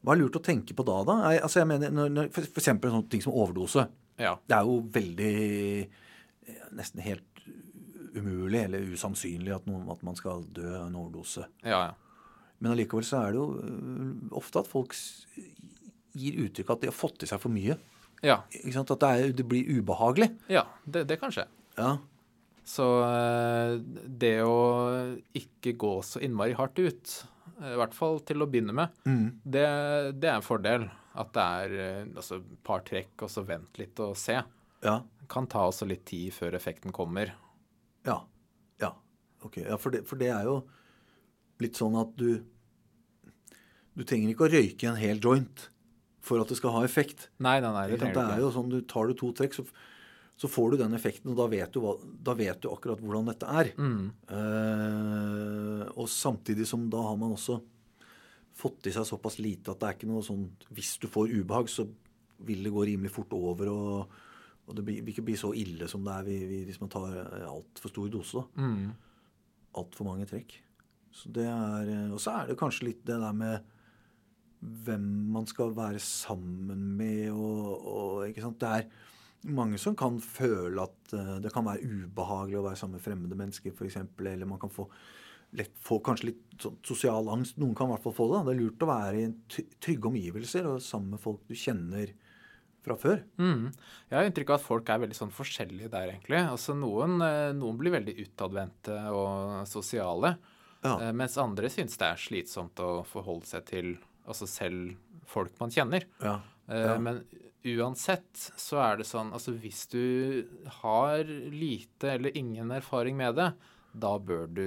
hva 0.00 0.14
er 0.14 0.20
lurt 0.20 0.36
å 0.36 0.44
tenke 0.44 0.76
på 0.76 0.84
da, 0.88 0.98
da? 1.08 1.16
Jeg, 1.32 1.42
altså, 1.44 1.62
jeg 1.62 1.68
mener, 1.68 1.94
når, 1.96 2.12
når, 2.12 2.28
for, 2.32 2.48
for 2.48 2.62
eksempel 2.62 2.92
sånne 2.92 3.12
ting 3.12 3.24
som 3.24 3.36
overdose. 3.36 3.84
Ja. 4.20 4.34
Det 4.48 4.56
er 4.56 4.68
jo 4.68 4.78
veldig 4.94 5.32
eh, 5.86 6.62
Nesten 6.74 7.02
helt 7.04 7.42
umulig 8.16 8.62
eller 8.64 8.84
usannsynlig 8.92 9.52
at, 9.54 9.66
noen, 9.68 9.84
at 9.92 10.00
man 10.06 10.16
skal 10.18 10.44
dø 10.56 10.66
av 10.72 10.88
en 10.88 10.96
overdose. 10.98 11.44
Ja, 11.62 11.90
ja. 11.90 12.24
Men 12.58 12.72
allikevel 12.72 13.04
så 13.06 13.20
er 13.22 13.34
det 13.34 13.38
jo 13.38 13.48
øh, 13.62 14.14
ofte 14.40 14.64
at 14.64 14.70
folk 14.70 14.96
gir 16.18 16.38
uttrykk 16.44 16.74
at 16.74 16.82
de 16.84 16.90
har 16.90 16.96
fått 16.96 17.24
i 17.24 17.30
seg 17.30 17.40
for 17.42 17.54
mye. 17.54 17.78
Ja, 18.26 18.40
Ikke 18.50 18.74
sant? 18.74 18.90
At 18.90 19.02
det, 19.04 19.08
er, 19.08 19.32
det 19.38 19.44
blir 19.46 19.68
ubehagelig. 19.78 20.32
ja 20.50 20.64
det, 20.84 21.04
det 21.10 21.20
kan 21.20 21.30
skje. 21.34 21.44
Ja. 21.78 21.92
Så 22.68 22.84
eh, 23.06 23.76
det 24.20 24.34
å 24.44 24.56
ikke 25.38 25.72
gå 25.78 25.92
så 26.04 26.20
innmari 26.26 26.56
hardt 26.58 26.80
ut, 26.82 27.12
eh, 27.60 27.70
i 27.72 27.78
hvert 27.78 27.94
fall 27.96 28.18
til 28.28 28.42
å 28.44 28.48
begynne 28.50 28.74
med, 28.76 28.98
det, 29.46 29.62
det 30.18 30.28
er 30.32 30.34
en 30.40 30.44
fordel. 30.44 30.88
At 31.18 31.30
det 31.34 31.44
er 31.44 31.72
et 31.82 32.18
altså, 32.20 32.36
et 32.42 32.58
par 32.66 32.82
trekk, 32.86 33.14
og 33.24 33.30
så 33.32 33.42
vent 33.46 33.78
litt 33.80 33.98
og 34.04 34.12
se. 34.20 34.36
Ja. 34.84 34.98
Kan 35.30 35.48
ta 35.50 35.64
også 35.70 35.88
litt 35.88 36.04
tid 36.06 36.34
før 36.36 36.54
effekten 36.58 36.92
kommer. 36.94 37.32
Ja. 38.06 38.20
Ja. 38.82 38.92
Ok. 39.42 39.56
Ja, 39.64 39.78
for 39.80 39.94
det, 39.94 40.04
for 40.06 40.20
det 40.20 40.28
er 40.34 40.46
jo 40.46 40.60
litt 41.62 41.78
sånn 41.78 41.96
at 41.98 42.12
du 42.18 42.44
Du 43.98 44.04
trenger 44.06 44.30
ikke 44.30 44.46
å 44.46 44.52
røyke 44.52 44.86
en 44.86 45.00
hel 45.00 45.18
joint 45.18 45.64
for 46.28 46.40
at 46.44 46.50
det 46.52 46.58
skal 46.60 46.74
ha 46.76 46.82
effekt. 46.86 47.28
Nei, 47.40 47.56
nei, 47.64 47.72
nei, 47.74 47.86
det 47.96 47.98
Det 48.12 48.12
er 48.36 48.42
jo 48.44 48.50
sånn, 48.54 48.68
du 48.70 48.82
Tar 48.88 49.08
du 49.08 49.14
to 49.18 49.32
trekk, 49.36 49.56
så, 49.56 49.64
så 50.38 50.46
får 50.52 50.70
du 50.74 50.76
den 50.84 50.94
effekten, 50.94 51.32
og 51.32 51.38
da 51.40 51.48
vet 51.50 51.72
du, 51.74 51.80
hva, 51.82 51.96
da 52.28 52.34
vet 52.38 52.60
du 52.62 52.68
akkurat 52.70 53.00
hvordan 53.02 53.26
dette 53.32 53.48
er. 53.62 53.72
Mm. 53.80 54.04
Eh, 54.28 55.82
og 55.98 56.06
samtidig 56.10 56.66
som 56.68 56.86
da 56.92 57.00
har 57.08 57.16
man 57.20 57.34
også 57.36 57.58
fått 58.58 58.88
i 58.90 58.94
seg 58.94 59.06
såpass 59.06 59.38
lite 59.42 59.70
at 59.72 59.80
det 59.82 59.88
er 59.88 59.96
ikke 59.98 60.08
noe 60.10 60.24
sånn 60.26 60.48
Hvis 60.74 60.96
du 61.02 61.06
får 61.10 61.30
ubehag, 61.30 61.68
så 61.70 61.84
vil 62.46 62.62
det 62.66 62.72
gå 62.74 62.84
rimelig 62.86 63.10
fort 63.14 63.32
over, 63.34 63.70
og, 63.70 64.16
og 64.68 64.76
det 64.78 64.84
blir, 64.86 65.00
vil 65.02 65.14
ikke 65.14 65.26
bli 65.26 65.36
så 65.38 65.50
ille 65.58 65.88
som 65.90 66.04
det 66.06 66.14
er 66.14 66.26
vi- 66.26 66.46
vi- 66.50 66.64
hvis 66.68 66.80
man 66.82 66.90
tar 66.92 67.10
altfor 67.48 67.90
stor 67.90 68.08
dose. 68.12 68.34
da. 68.38 68.62
Mm. 68.62 68.92
Altfor 69.78 70.06
mange 70.06 70.26
trekk. 70.30 70.54
Så 71.14 71.32
det 71.34 71.46
er, 71.46 71.88
eh, 71.90 72.12
og 72.14 72.18
så 72.22 72.34
er 72.42 72.46
det 72.52 72.58
kanskje 72.60 72.84
litt 72.92 73.04
det 73.04 73.18
der 73.18 73.32
med 73.34 73.62
hvem 74.60 75.04
man 75.34 75.46
skal 75.46 75.74
være 75.76 76.00
sammen 76.02 76.80
med 76.98 77.30
og, 77.30 77.86
og? 77.86 78.40
Det 78.58 78.70
er 78.70 78.88
mange 79.46 79.78
som 79.78 79.94
kan 79.98 80.18
føle 80.22 80.82
at 80.82 81.14
uh, 81.14 81.36
det 81.42 81.52
kan 81.54 81.66
være 81.66 81.86
ubehagelig 81.86 82.58
å 82.58 82.66
være 82.66 82.80
sammen 82.80 82.98
med 82.98 83.04
fremmede 83.04 83.38
mennesker 83.38 83.74
f.eks. 83.74 84.00
Eller 84.18 84.48
man 84.50 84.60
kan 84.62 84.72
få, 84.74 84.88
lett 85.58 85.76
få 85.82 86.00
kanskje 86.04 86.32
litt 86.32 86.58
sånn 86.62 86.80
sosial 86.86 87.30
angst. 87.32 87.58
Noen 87.60 87.76
kan 87.78 87.90
i 87.90 87.94
hvert 87.94 88.06
fall 88.08 88.16
få 88.18 88.30
det. 88.32 88.42
Det 88.48 88.56
er 88.56 88.62
lurt 88.64 88.86
å 88.86 88.90
være 88.90 89.22
i 89.22 89.62
trygge 89.78 90.10
omgivelser 90.10 90.72
og 90.74 90.82
sammen 90.84 91.14
med 91.14 91.22
folk 91.22 91.46
du 91.46 91.54
kjenner 91.58 92.12
fra 92.84 92.96
før. 92.98 93.22
Mm. 93.38 93.70
Jeg 94.08 94.16
har 94.16 94.28
inntrykk 94.28 94.52
av 94.52 94.60
at 94.60 94.66
folk 94.66 94.90
er 94.90 95.02
veldig 95.02 95.16
sånn 95.18 95.34
forskjellige 95.34 95.90
der, 95.92 96.12
egentlig. 96.14 96.40
Altså 96.40 96.76
noen, 96.78 97.18
eh, 97.24 97.50
noen 97.56 97.78
blir 97.80 97.94
veldig 97.94 98.14
utadvendte 98.22 98.96
og 99.14 99.66
sosiale. 99.68 100.36
Ja. 100.84 100.94
eh, 101.02 101.12
Mens 101.12 101.36
andre 101.42 101.70
syns 101.72 101.98
det 101.98 102.06
er 102.06 102.22
slitsomt 102.22 102.80
å 102.82 103.02
forholde 103.08 103.50
seg 103.50 103.66
til 103.68 103.96
altså 104.28 104.46
selv 104.50 104.94
folk 105.28 105.54
man 105.60 105.72
kjenner. 105.74 106.04
Ja. 106.22 106.38
Eh, 106.68 106.84
Ja. 106.92 106.98
Men 107.00 107.22
uansett 107.68 108.28
så 108.56 108.78
er 108.84 109.00
det 109.00 109.06
sånn 109.08 109.32
altså 109.34 109.52
hvis 109.58 109.82
du 109.90 110.46
har 110.82 111.24
lite 111.52 112.12
eller 112.14 112.36
ingen 112.38 112.70
erfaring 112.72 113.16
med 113.18 113.34
det, 113.40 113.48
da 113.98 114.12
bør 114.20 114.46
du 114.52 114.62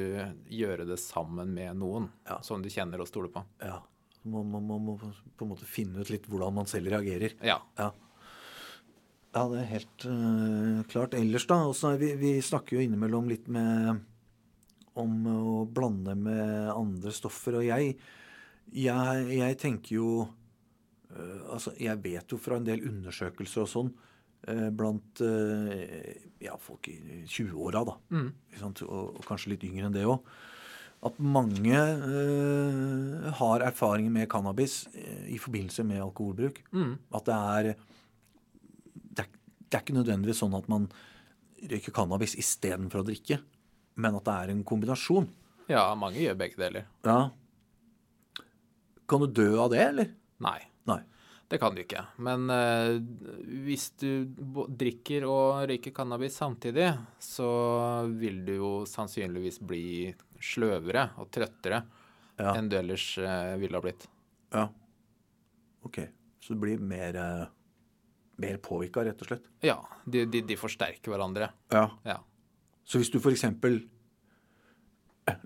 gjøre 0.52 0.86
det 0.90 0.98
sammen 1.00 1.54
med 1.56 1.78
noen 1.80 2.10
Ja. 2.28 2.40
som 2.44 2.62
du 2.62 2.70
kjenner 2.70 3.00
og 3.02 3.08
stoler 3.10 3.32
på. 3.34 3.46
ja. 3.64 3.80
Man, 4.24 4.52
man, 4.52 4.68
man 4.70 4.84
må 4.86 4.94
på 5.02 5.46
en 5.48 5.50
måte 5.50 5.66
finne 5.66 6.04
ut 6.04 6.10
litt 6.14 6.28
hvordan 6.30 6.54
man 6.54 6.68
selv 6.70 6.92
reagerer. 6.94 7.32
Ja. 7.42 7.56
Ja. 7.80 7.88
Ja, 9.34 9.46
det 9.50 9.62
er 9.64 9.70
helt 9.72 10.06
uh, 10.06 10.84
klart. 10.92 11.16
Ellers, 11.18 11.48
da 11.50 11.56
også, 11.66 11.96
vi, 11.98 12.12
vi 12.20 12.34
snakker 12.44 12.76
jo 12.76 12.84
innimellom 12.84 13.30
litt 13.32 13.48
med 13.50 14.02
om 15.00 15.14
å 15.32 15.66
blande 15.72 16.14
med 16.20 16.70
andre 16.76 17.14
stoffer. 17.16 17.58
Og 17.62 17.66
jeg, 17.66 17.96
jeg, 18.70 19.26
jeg 19.36 19.58
tenker 19.60 19.96
jo 19.98 20.12
øh, 21.16 21.42
Altså, 21.56 21.74
jeg 21.80 22.00
vet 22.04 22.32
jo 22.32 22.40
fra 22.40 22.60
en 22.60 22.68
del 22.68 22.86
undersøkelser 22.88 23.66
og 23.66 23.70
sånn 23.72 23.92
øh, 24.48 24.70
blant 24.78 25.22
øh, 25.26 26.16
ja, 26.42 26.56
folk 26.62 26.88
i 26.92 27.26
20-åra, 27.28 27.84
da, 27.88 27.98
mm. 28.16 28.32
Og, 28.62 28.82
og 28.88 29.22
kanskje 29.28 29.54
litt 29.54 29.66
yngre 29.68 29.90
enn 29.90 29.96
det 29.98 30.08
òg, 30.08 30.24
at 31.02 31.18
mange 31.18 31.78
har 33.38 33.64
erfaringer 33.66 34.14
med 34.14 34.28
cannabis 34.30 34.84
i 34.94 35.40
forbindelse 35.42 35.82
med 35.90 36.04
alkoholbruk. 36.04 36.60
At 37.18 37.26
det 37.26 37.38
er 37.38 37.70
det 39.02 39.24
er, 39.26 39.32
det 39.66 39.80
er 39.80 39.82
ikke 39.82 39.98
nødvendigvis 39.98 40.44
sånn 40.44 40.54
at 40.60 40.70
man 40.70 40.86
røyker 41.72 41.96
cannabis 41.96 42.38
istedenfor 42.38 43.02
å 43.02 43.08
drikke, 43.10 43.40
men 44.02 44.18
at 44.18 44.28
det 44.30 44.36
er 44.36 44.54
en 44.54 44.64
kombinasjon. 44.68 45.30
ja, 45.90 45.96
mange 45.98 46.22
gjør 46.22 46.38
begge 46.38 46.62
deler. 46.62 46.86
Ja. 47.06 47.32
Kan 49.12 49.26
du 49.26 49.28
dø 49.36 49.50
av 49.60 49.72
det, 49.74 49.82
eller? 49.92 50.12
Nei. 50.44 50.60
Nei. 50.88 51.02
Det 51.52 51.58
kan 51.60 51.76
du 51.76 51.82
ikke. 51.84 52.06
Men 52.24 52.46
eh, 52.54 52.94
hvis 53.68 53.90
du 54.00 54.24
drikker 54.72 55.26
og 55.28 55.66
røyker 55.68 55.92
cannabis 55.98 56.38
samtidig, 56.40 56.88
så 57.20 57.50
vil 58.08 58.40
du 58.48 58.54
jo 58.56 58.70
sannsynligvis 58.88 59.60
bli 59.68 59.84
sløvere 60.42 61.10
og 61.20 61.28
trøttere 61.36 61.82
Ja. 62.40 62.54
enn 62.56 62.70
du 62.72 62.78
ellers 62.80 63.04
eh, 63.20 63.58
ville 63.60 63.76
ha 63.78 63.84
blitt. 63.84 64.08
Ja. 64.56 64.70
Ok. 65.84 66.00
Så 66.42 66.56
du 66.56 66.62
blir 66.64 66.80
mer, 66.80 67.20
eh, 67.20 67.46
mer 68.42 68.58
påvirka, 68.64 69.04
rett 69.06 69.20
og 69.22 69.28
slett? 69.34 69.52
Ja, 69.62 69.76
de, 70.08 70.24
de, 70.32 70.42
de 70.48 70.58
forsterker 70.58 71.12
hverandre. 71.14 71.52
Ja. 71.76 71.84
Ja. 72.08 72.18
Så 72.88 72.98
hvis 73.04 73.12
du 73.12 73.20
eh, 73.20 73.84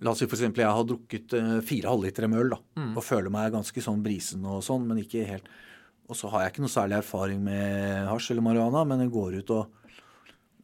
La 0.02 0.12
oss 0.12 0.20
si 0.22 0.26
for 0.26 0.38
eksempel 0.38 0.64
jeg 0.64 0.72
har 0.72 0.86
drukket 0.88 1.34
eh, 1.36 1.56
fire 1.68 1.90
halvlitere 1.92 2.30
med 2.32 2.40
øl 2.46 2.50
da, 2.56 2.60
og 2.96 3.04
føler 3.04 3.30
meg 3.30 3.52
ganske 3.54 3.82
sånn 3.84 4.02
brisen 4.06 4.46
og 4.48 4.62
sånn, 4.64 4.86
men 4.88 5.02
ikke 5.02 5.26
helt 5.28 5.50
Og 6.08 6.16
så 6.16 6.30
har 6.30 6.44
jeg 6.46 6.54
ikke 6.54 6.62
noe 6.64 6.70
særlig 6.72 6.98
erfaring 7.02 7.42
med 7.44 8.08
hasj 8.08 8.32
eller 8.32 8.46
marihuana, 8.46 8.84
men 8.86 9.02
jeg 9.02 9.12
går 9.12 9.40
ut 9.42 9.50
og, 9.56 9.92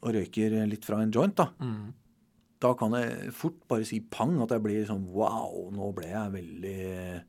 og 0.01 0.13
røyker 0.15 0.53
litt 0.69 0.85
fra 0.85 1.01
en 1.01 1.11
joint, 1.11 1.35
da. 1.35 1.47
Da 2.61 2.73
kan 2.77 2.93
jeg 2.93 3.31
fort 3.33 3.57
bare 3.67 3.83
si 3.89 3.99
pang, 4.05 4.35
at 4.43 4.51
jeg 4.53 4.61
blir 4.61 4.85
sånn 4.85 5.07
wow, 5.09 5.71
nå 5.73 5.91
ble 5.97 6.11
jeg 6.11 6.33
veldig 6.35 7.23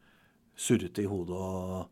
surrete 0.54 1.02
i 1.02 1.08
hodet 1.08 1.38
og 1.38 1.88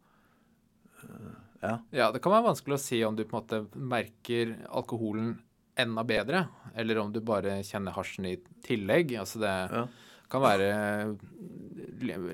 øh, 1.04 1.30
Ja. 1.62 1.74
Ja, 1.92 2.10
det 2.12 2.20
kan 2.24 2.32
være 2.32 2.46
vanskelig 2.52 2.76
å 2.78 2.80
si 2.80 3.02
om 3.04 3.16
du 3.16 3.24
på 3.24 3.36
en 3.36 3.42
måte 3.42 3.62
merker 3.76 4.54
alkoholen 4.70 5.38
enda 5.82 6.04
bedre, 6.06 6.44
eller 6.76 6.98
om 7.02 7.10
du 7.12 7.20
bare 7.24 7.58
kjenner 7.66 7.92
hasjen 7.96 8.26
i 8.30 8.36
tillegg. 8.66 9.14
Altså 9.20 9.40
det 9.42 9.54
Ja. 9.72 9.86
kan 10.30 10.42
være 10.42 10.70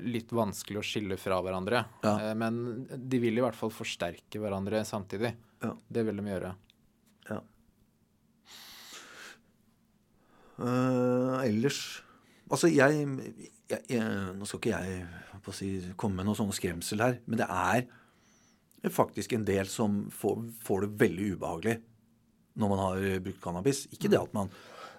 litt 0.05 0.29
vanskelig 0.31 0.77
å 0.79 0.85
skille 0.85 1.17
fra 1.17 1.41
hverandre. 1.41 1.85
Ja. 2.03 2.13
Eh, 2.29 2.33
Men 2.35 2.87
de 2.89 3.19
vil 3.19 3.37
i 3.37 3.41
hvert 3.41 3.55
fall 3.57 3.71
forsterke 3.73 4.39
hverandre 4.39 4.83
samtidig. 4.85 5.33
Ja. 5.63 5.73
Det 5.89 6.05
vil 6.05 6.17
de 6.21 6.23
gjøre. 6.29 6.55
Ja. 7.29 7.39
Uh, 10.59 11.37
ellers 11.45 12.03
Altså, 12.49 12.69
jeg, 12.71 13.03
jeg, 13.69 13.81
jeg 13.91 14.35
Nå 14.39 14.45
skal 14.47 14.61
ikke 14.61 14.77
jeg 14.79 15.07
si, 15.53 15.67
komme 15.99 16.15
med 16.21 16.25
noe 16.29 16.37
sånn 16.39 16.53
skremsel 16.55 17.01
her, 17.03 17.17
men 17.27 17.41
det 17.41 17.47
er 17.51 17.85
faktisk 18.93 19.33
en 19.35 19.43
del 19.47 19.67
som 19.71 20.05
får, 20.11 20.45
får 20.63 20.85
det 20.85 20.89
veldig 21.01 21.27
ubehagelig 21.35 21.75
når 22.57 22.73
man 22.73 22.83
har 22.83 23.05
brukt 23.25 23.43
cannabis. 23.43 23.85
Ikke 23.93 24.11
det 24.11 24.19
at 24.19 24.33
man 24.35 24.51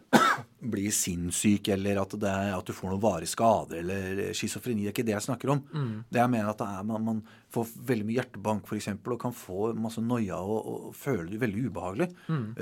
blir 0.73 0.93
sinnssyk, 0.95 1.69
eller 1.75 2.01
at, 2.03 2.15
det 2.21 2.31
er, 2.31 2.53
at 2.57 2.69
du 2.69 2.75
får 2.77 2.93
noen 2.93 3.03
varige 3.03 3.33
skader, 3.33 3.83
eller 3.83 4.23
schizofreni. 4.37 4.87
Det 4.87 4.91
er 4.91 4.97
ikke 4.97 5.07
det 5.09 5.17
jeg 5.17 5.27
snakker 5.27 5.53
om. 5.55 5.65
Det 6.09 6.23
jeg 6.23 6.33
mener 6.33 6.53
at 6.53 6.63
det 6.63 6.69
er, 6.69 6.87
man, 6.89 7.05
man 7.11 7.21
får 7.55 7.75
veldig 7.91 8.09
mye 8.09 8.19
hjertebank, 8.21 8.71
f.eks., 8.71 8.91
og 8.97 9.21
kan 9.21 9.37
få 9.37 9.73
masse 9.79 10.05
noia 10.05 10.41
og, 10.41 10.73
og 10.73 10.97
føle 10.97 11.29
det 11.33 11.43
veldig 11.43 11.69
ubehagelig, 11.69 12.09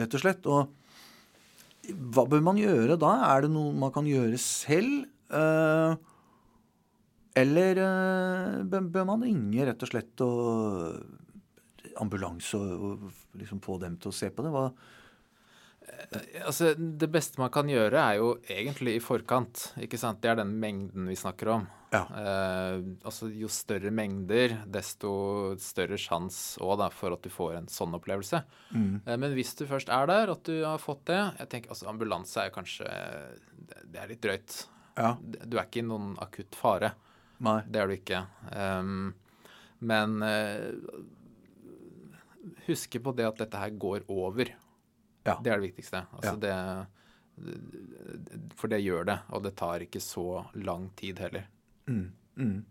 rett 0.00 0.18
og 0.18 0.24
slett. 0.24 0.50
Og 0.50 1.94
hva 2.14 2.26
bør 2.26 2.42
man 2.42 2.58
gjøre 2.58 2.98
da? 2.98 3.12
Er 3.30 3.46
det 3.46 3.54
noe 3.54 3.74
man 3.78 3.94
kan 3.94 4.08
gjøre 4.10 4.40
selv? 4.42 5.06
Uh, 5.30 5.94
eller 7.36 7.78
bør, 8.70 8.86
bør 8.94 9.08
man 9.10 9.24
ringe 9.26 9.66
rett 9.68 9.82
og 9.84 9.90
slett 9.90 10.22
og 10.24 11.25
ambulanse 12.02 12.58
og, 12.58 12.86
og 12.86 13.40
liksom 13.40 13.62
få 13.64 13.80
dem 13.82 13.98
til 14.00 14.12
å 14.12 14.16
se 14.16 14.30
på 14.32 14.44
det? 14.46 14.52
Hva, 14.54 14.68
Altså, 16.46 16.72
det 16.74 17.08
beste 17.14 17.40
man 17.40 17.50
kan 17.54 17.68
gjøre, 17.70 18.00
er 18.00 18.18
jo 18.18 18.30
egentlig 18.50 18.96
i 18.96 19.02
forkant. 19.02 19.70
ikke 19.80 19.98
sant? 20.00 20.20
Det 20.22 20.32
er 20.32 20.38
den 20.40 20.56
mengden 20.60 21.06
vi 21.08 21.16
snakker 21.18 21.50
om. 21.54 21.66
Ja. 21.94 22.02
Eh, 22.10 22.80
altså, 23.06 23.28
jo 23.30 23.48
større 23.52 23.92
mengder, 23.94 24.56
desto 24.66 25.54
større 25.62 25.98
sjanse 26.00 26.58
for 26.96 27.14
at 27.14 27.22
du 27.22 27.30
får 27.30 27.56
en 27.60 27.68
sånn 27.70 27.94
opplevelse. 27.98 28.42
Eh, 29.06 29.16
men 29.16 29.36
hvis 29.38 29.54
du 29.58 29.66
først 29.70 29.92
er 29.94 30.10
der, 30.10 30.34
at 30.34 30.42
du 30.44 30.64
har 30.64 30.82
fått 30.82 31.06
det 31.10 31.20
jeg 31.38 31.50
tenker 31.52 31.74
altså 31.74 31.88
Ambulanse 31.90 32.42
er 32.42 32.54
kanskje 32.54 32.86
Det 33.56 33.84
det 33.92 34.02
er 34.02 34.10
litt 34.10 34.22
drøyt. 34.22 34.56
Ja. 34.96 35.14
Du 35.20 35.56
er 35.56 35.66
ikke 35.66 35.82
i 35.82 35.86
noen 35.86 36.16
akutt 36.22 36.56
fare. 36.58 36.92
Nei. 37.44 37.60
Det 37.68 37.80
er 37.80 37.88
du 37.88 37.94
ikke. 37.96 38.22
Um, 38.50 39.14
men 39.86 40.22
eh, 40.24 40.72
huske 42.66 43.00
på 43.02 43.14
det 43.16 43.26
at 43.28 43.40
dette 43.42 43.60
her 43.60 43.74
går 43.76 44.06
over. 44.12 44.52
Ja. 45.26 45.36
Det 45.42 45.50
er 45.50 45.58
det 45.58 45.68
viktigste. 45.70 46.04
Altså 46.14 46.36
det, 46.42 46.54
for 48.56 48.72
det 48.72 48.84
gjør 48.84 49.08
det, 49.10 49.18
og 49.34 49.42
det 49.44 49.56
tar 49.58 49.84
ikke 49.84 50.00
så 50.02 50.44
lang 50.54 50.88
tid 50.98 51.20
heller. 51.24 51.48
Men, 51.86 52.62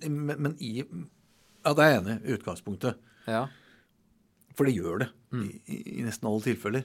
men, 0.00 0.34
men 0.38 0.56
i 0.62 0.78
Ja, 1.64 1.72
det 1.72 1.84
er 1.84 1.90
jeg 1.90 2.00
enig 2.02 2.16
i 2.20 2.34
utgangspunktet. 2.36 2.98
Ja. 3.28 3.46
For 4.54 4.68
det 4.68 4.76
gjør 4.76 5.04
det 5.04 5.08
i, 5.34 5.46
i, 5.64 5.78
i 5.98 6.04
nesten 6.06 6.28
alle 6.28 6.44
tilfeller. 6.44 6.84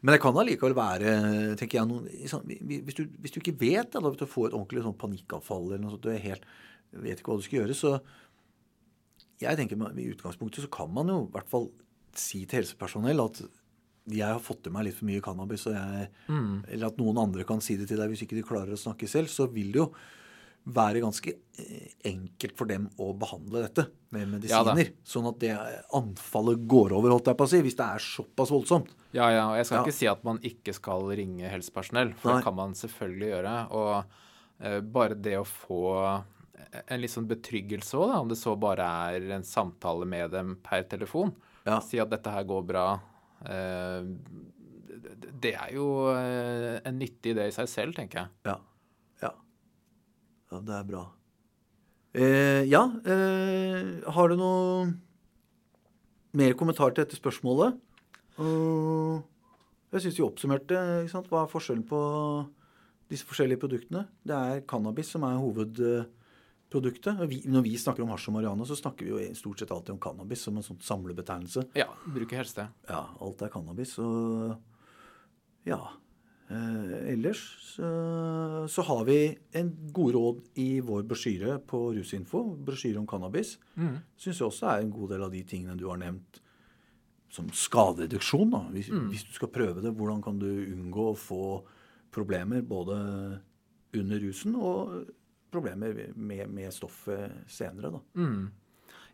Men 0.00 0.14
det 0.14 0.22
kan 0.22 0.36
allikevel 0.38 0.76
være 0.78 1.12
tenker 1.58 1.80
jeg, 1.80 1.88
noen, 1.90 2.06
sånn, 2.30 2.46
hvis, 2.46 2.94
du, 2.94 3.08
hvis 3.18 3.34
du 3.34 3.40
ikke 3.40 3.58
vet 3.58 3.96
eller 3.98 4.14
hvis 4.14 4.22
du 4.22 4.30
får 4.30 4.50
et 4.50 4.56
ordentlig 4.58 4.84
sånn 4.84 4.98
panikkavfall 5.00 5.64
eller 5.66 5.82
noe 5.82 5.96
sånt, 5.96 6.06
du 6.06 6.12
er 6.12 6.22
helt, 6.22 6.46
vet 6.94 7.18
ikke 7.18 7.32
hva 7.32 7.40
du 7.40 7.46
skal 7.46 7.60
gjøre, 7.62 7.76
så 7.76 7.96
jeg 9.40 9.56
tenker 9.56 9.78
I 9.98 10.08
utgangspunktet 10.14 10.64
så 10.66 10.70
kan 10.70 10.92
man 10.92 11.08
jo 11.12 11.20
i 11.26 11.32
hvert 11.36 11.48
fall 11.48 11.68
si 12.18 12.44
til 12.46 12.60
helsepersonell 12.62 13.20
at 13.24 13.42
jeg 14.08 14.24
har 14.24 14.40
fått 14.40 14.66
i 14.66 14.70
meg 14.72 14.86
litt 14.86 14.96
for 14.96 15.04
mye 15.04 15.20
cannabis, 15.20 15.66
jeg, 15.68 16.06
eller 16.32 16.86
at 16.88 16.96
noen 16.96 17.18
andre 17.20 17.44
kan 17.44 17.60
si 17.60 17.76
det 17.76 17.88
til 17.90 17.98
deg 18.00 18.08
hvis 18.08 18.22
ikke 18.24 18.38
de 18.38 18.42
klarer 18.46 18.72
å 18.72 18.80
snakke 18.80 19.06
selv, 19.10 19.28
så 19.28 19.44
vil 19.52 19.68
det 19.74 19.82
jo 19.82 19.90
være 20.68 21.00
ganske 21.00 21.32
eh, 21.60 21.92
enkelt 22.10 22.56
for 22.56 22.68
dem 22.68 22.88
å 23.00 23.10
behandle 23.16 23.62
dette 23.66 23.84
med 24.12 24.24
Ja 24.48 24.62
medisiner. 24.64 24.90
sånn 25.06 25.28
at 25.30 25.38
det 25.40 25.52
anfallet 25.96 26.64
går 26.68 26.92
over, 26.96 27.12
holdt 27.14 27.28
jeg 27.30 27.38
på 27.40 27.46
å 27.46 27.52
si, 27.52 27.60
hvis 27.64 27.76
det 27.78 27.86
er 27.86 28.04
såpass 28.04 28.50
voldsomt. 28.52 28.90
Ja, 29.16 29.28
ja, 29.32 29.44
og 29.52 29.56
jeg 29.60 29.68
skal 29.68 29.78
Ja. 29.78 29.84
ikke 29.86 29.96
si 30.00 30.08
at 30.10 30.24
man 30.24 30.40
ikke 30.44 30.74
skal 30.76 31.04
ringe 31.12 31.48
helsepersonell, 31.52 32.14
for 32.16 32.32
Nei. 32.32 32.38
det 32.40 32.44
kan 32.48 32.56
man 32.58 32.74
selvfølgelig 32.76 33.30
gjøre. 33.30 33.54
Og 33.70 34.04
eh, 34.60 34.80
bare 34.80 35.14
det 35.20 35.36
å 35.38 35.46
få 35.48 35.80
en 36.86 37.00
litt 37.00 37.12
sånn 37.12 37.28
betryggelse 37.28 37.96
òg, 37.98 38.14
om 38.20 38.28
det 38.30 38.38
så 38.40 38.54
bare 38.60 38.86
er 39.14 39.30
en 39.36 39.44
samtale 39.46 40.06
med 40.08 40.30
dem 40.34 40.56
per 40.64 40.82
telefon. 40.90 41.34
Ja. 41.66 41.78
Si 41.84 41.98
at 42.00 42.10
dette 42.10 42.30
her 42.32 42.44
går 42.48 42.66
bra. 42.66 42.86
eh, 43.46 44.02
det- 45.40 45.54
er 45.54 45.72
jo 45.74 46.08
eh, 46.10 46.80
en 46.84 46.98
nyttig 46.98 47.34
idé 47.36 47.46
i 47.46 47.50
seg 47.54 47.68
selv, 47.68 47.94
tenker 47.94 48.18
jeg. 48.24 48.28
Ja. 48.44 48.56
Ja. 49.22 49.30
Ja, 50.50 50.60
det 50.60 50.74
er 50.74 50.84
bra. 50.84 51.04
Eh, 52.14 52.64
ja, 52.64 52.82
eh, 53.04 54.00
har 54.10 54.28
du 54.28 54.36
noe 54.36 54.94
mer 56.32 56.54
kommentar 56.54 56.94
til 56.94 57.04
dette 57.04 57.16
spørsmålet? 57.20 57.78
Uh, 58.38 59.20
jeg 59.92 60.02
syns 60.04 60.18
vi 60.18 60.24
oppsummerte 60.24 60.78
hva 61.10 61.42
er 61.42 61.50
forskjellen 61.50 61.84
på 61.88 62.00
disse 63.10 63.26
forskjellige 63.26 63.58
produktene. 63.58 64.06
Det 64.24 64.34
er 64.36 64.60
cannabis 64.68 65.10
som 65.10 65.24
er 65.24 65.38
hovedproduktet. 65.40 66.14
Vi, 66.68 67.38
når 67.48 67.62
vi 67.64 67.76
snakker 67.80 68.04
om 68.04 68.10
hasj 68.12 68.28
og 68.28 68.34
marihuana, 68.36 68.66
så 68.68 68.76
snakker 68.76 69.06
vi 69.06 69.14
jo 69.14 69.36
stort 69.38 69.62
sett 69.62 69.70
alltid 69.72 69.94
om 69.94 70.02
cannabis 70.04 70.42
som 70.44 70.58
en 70.58 70.66
sånn 70.66 70.80
samlebetegnelse. 70.84 71.70
Ja, 71.78 71.88
bruker 72.04 72.42
helst 72.42 72.60
det. 72.60 72.66
Ja, 72.90 73.06
alt 73.24 73.44
er 73.44 73.52
cannabis. 73.54 73.94
Og 74.02 74.58
ja. 75.68 75.80
Eh, 76.48 76.92
ellers 77.12 77.40
så, 77.60 77.88
så 78.72 78.84
har 78.88 79.02
vi 79.08 79.18
en 79.56 79.72
god 79.92 80.14
råd 80.16 80.44
i 80.60 80.68
vår 80.84 81.08
brosjyre 81.08 81.58
på 81.68 81.80
Rusinfo. 81.96 82.44
Brosjyre 82.68 83.00
om 83.00 83.08
cannabis. 83.08 83.56
Mm. 83.76 83.98
Syns 84.20 84.40
jeg 84.40 84.48
også 84.48 84.68
er 84.68 84.84
en 84.84 84.92
god 84.92 85.12
del 85.14 85.24
av 85.24 85.32
de 85.32 85.42
tingene 85.48 85.76
du 85.76 85.88
har 85.88 86.00
nevnt 86.00 86.40
som 87.32 87.48
skadereduksjon. 87.52 88.52
Da. 88.52 88.62
Hvis, 88.72 88.88
hvis 89.10 89.26
du 89.28 89.34
skal 89.36 89.52
prøve 89.52 89.84
det, 89.84 89.92
hvordan 89.96 90.24
kan 90.24 90.40
du 90.40 90.48
unngå 90.48 91.10
å 91.10 91.18
få 91.18 91.42
problemer 92.14 92.64
både 92.64 92.96
under 93.96 94.20
rusen 94.20 94.56
og 94.56 95.08
problemer 95.52 96.12
med, 96.14 96.48
med 96.50 96.72
stoffet 96.74 97.32
senere. 97.50 97.90
Da. 97.98 98.00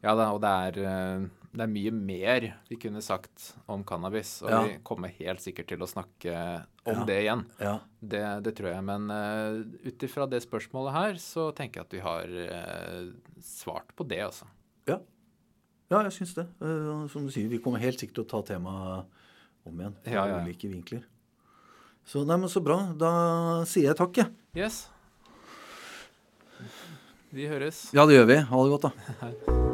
Ja 0.05 0.13
da, 0.19 0.27
og 0.37 0.41
det 0.45 0.51
er, 0.51 0.79
eh, 0.85 1.23
det 1.55 1.63
er 1.65 1.71
mye 1.73 1.91
mer 1.97 2.47
vi 2.69 2.77
kunne 2.77 3.01
sagt 3.05 3.55
om 3.73 3.85
cannabis. 3.89 4.43
Og 4.45 4.51
Ja. 4.51 4.63
vi 4.67 4.75
kommer 4.85 5.09
helt 5.17 5.41
sikkert 5.41 5.69
til 5.71 5.81
å 5.81 5.89
snakke 5.89 6.35
om 6.85 6.99
Ja. 7.01 7.05
det 7.09 7.17
igjen. 7.25 7.45
Ja. 7.59 7.79
Det, 8.03 8.25
det 8.45 8.55
tror 8.59 8.69
jeg. 8.75 8.85
Men 8.85 9.09
uh, 9.09 9.65
ut 9.87 10.03
ifra 10.05 10.27
det 10.29 10.43
spørsmålet 10.45 10.93
her, 10.93 11.15
så 11.15 11.55
tenker 11.57 11.81
jeg 11.81 11.87
at 11.87 11.97
vi 11.97 12.05
har 12.05 12.27
uh, 12.29 13.13
svart 13.41 13.95
på 13.97 14.05
det, 14.07 14.21
altså. 14.21 14.45
Ja, 14.87 14.99
ja 15.91 16.03
jeg 16.03 16.13
syns 16.19 16.35
det. 16.37 16.49
Uh, 16.61 17.07
som 17.09 17.25
du 17.25 17.33
sier, 17.33 17.49
vi 17.49 17.59
kommer 17.65 17.81
helt 17.81 17.99
sikkert 17.99 18.21
til 18.21 18.27
å 18.27 18.33
ta 18.35 18.43
temaet 18.53 19.07
om 19.65 19.81
igjen. 19.81 19.97
Fra 20.05 20.13
Ja, 20.13 20.27
ja, 20.27 20.37
ja. 20.37 20.45
ulike 20.45 20.69
vinkler. 20.69 21.05
Så, 22.05 22.27
nei, 22.29 22.37
men 22.37 22.51
så 22.53 22.61
bra. 22.61 22.93
Da 22.93 23.65
sier 23.65 23.89
jeg 23.89 23.97
takk, 23.97 24.19
jeg. 24.21 24.29
Yes. 24.55 24.91
Vi 27.35 27.49
høres. 27.51 27.89
Ja, 27.95 28.07
det 28.07 28.15
gjør 28.15 28.29
vi. 28.31 28.41
Ha 28.47 28.65
det 28.65 28.75
godt, 28.77 28.91
da. 28.91 29.71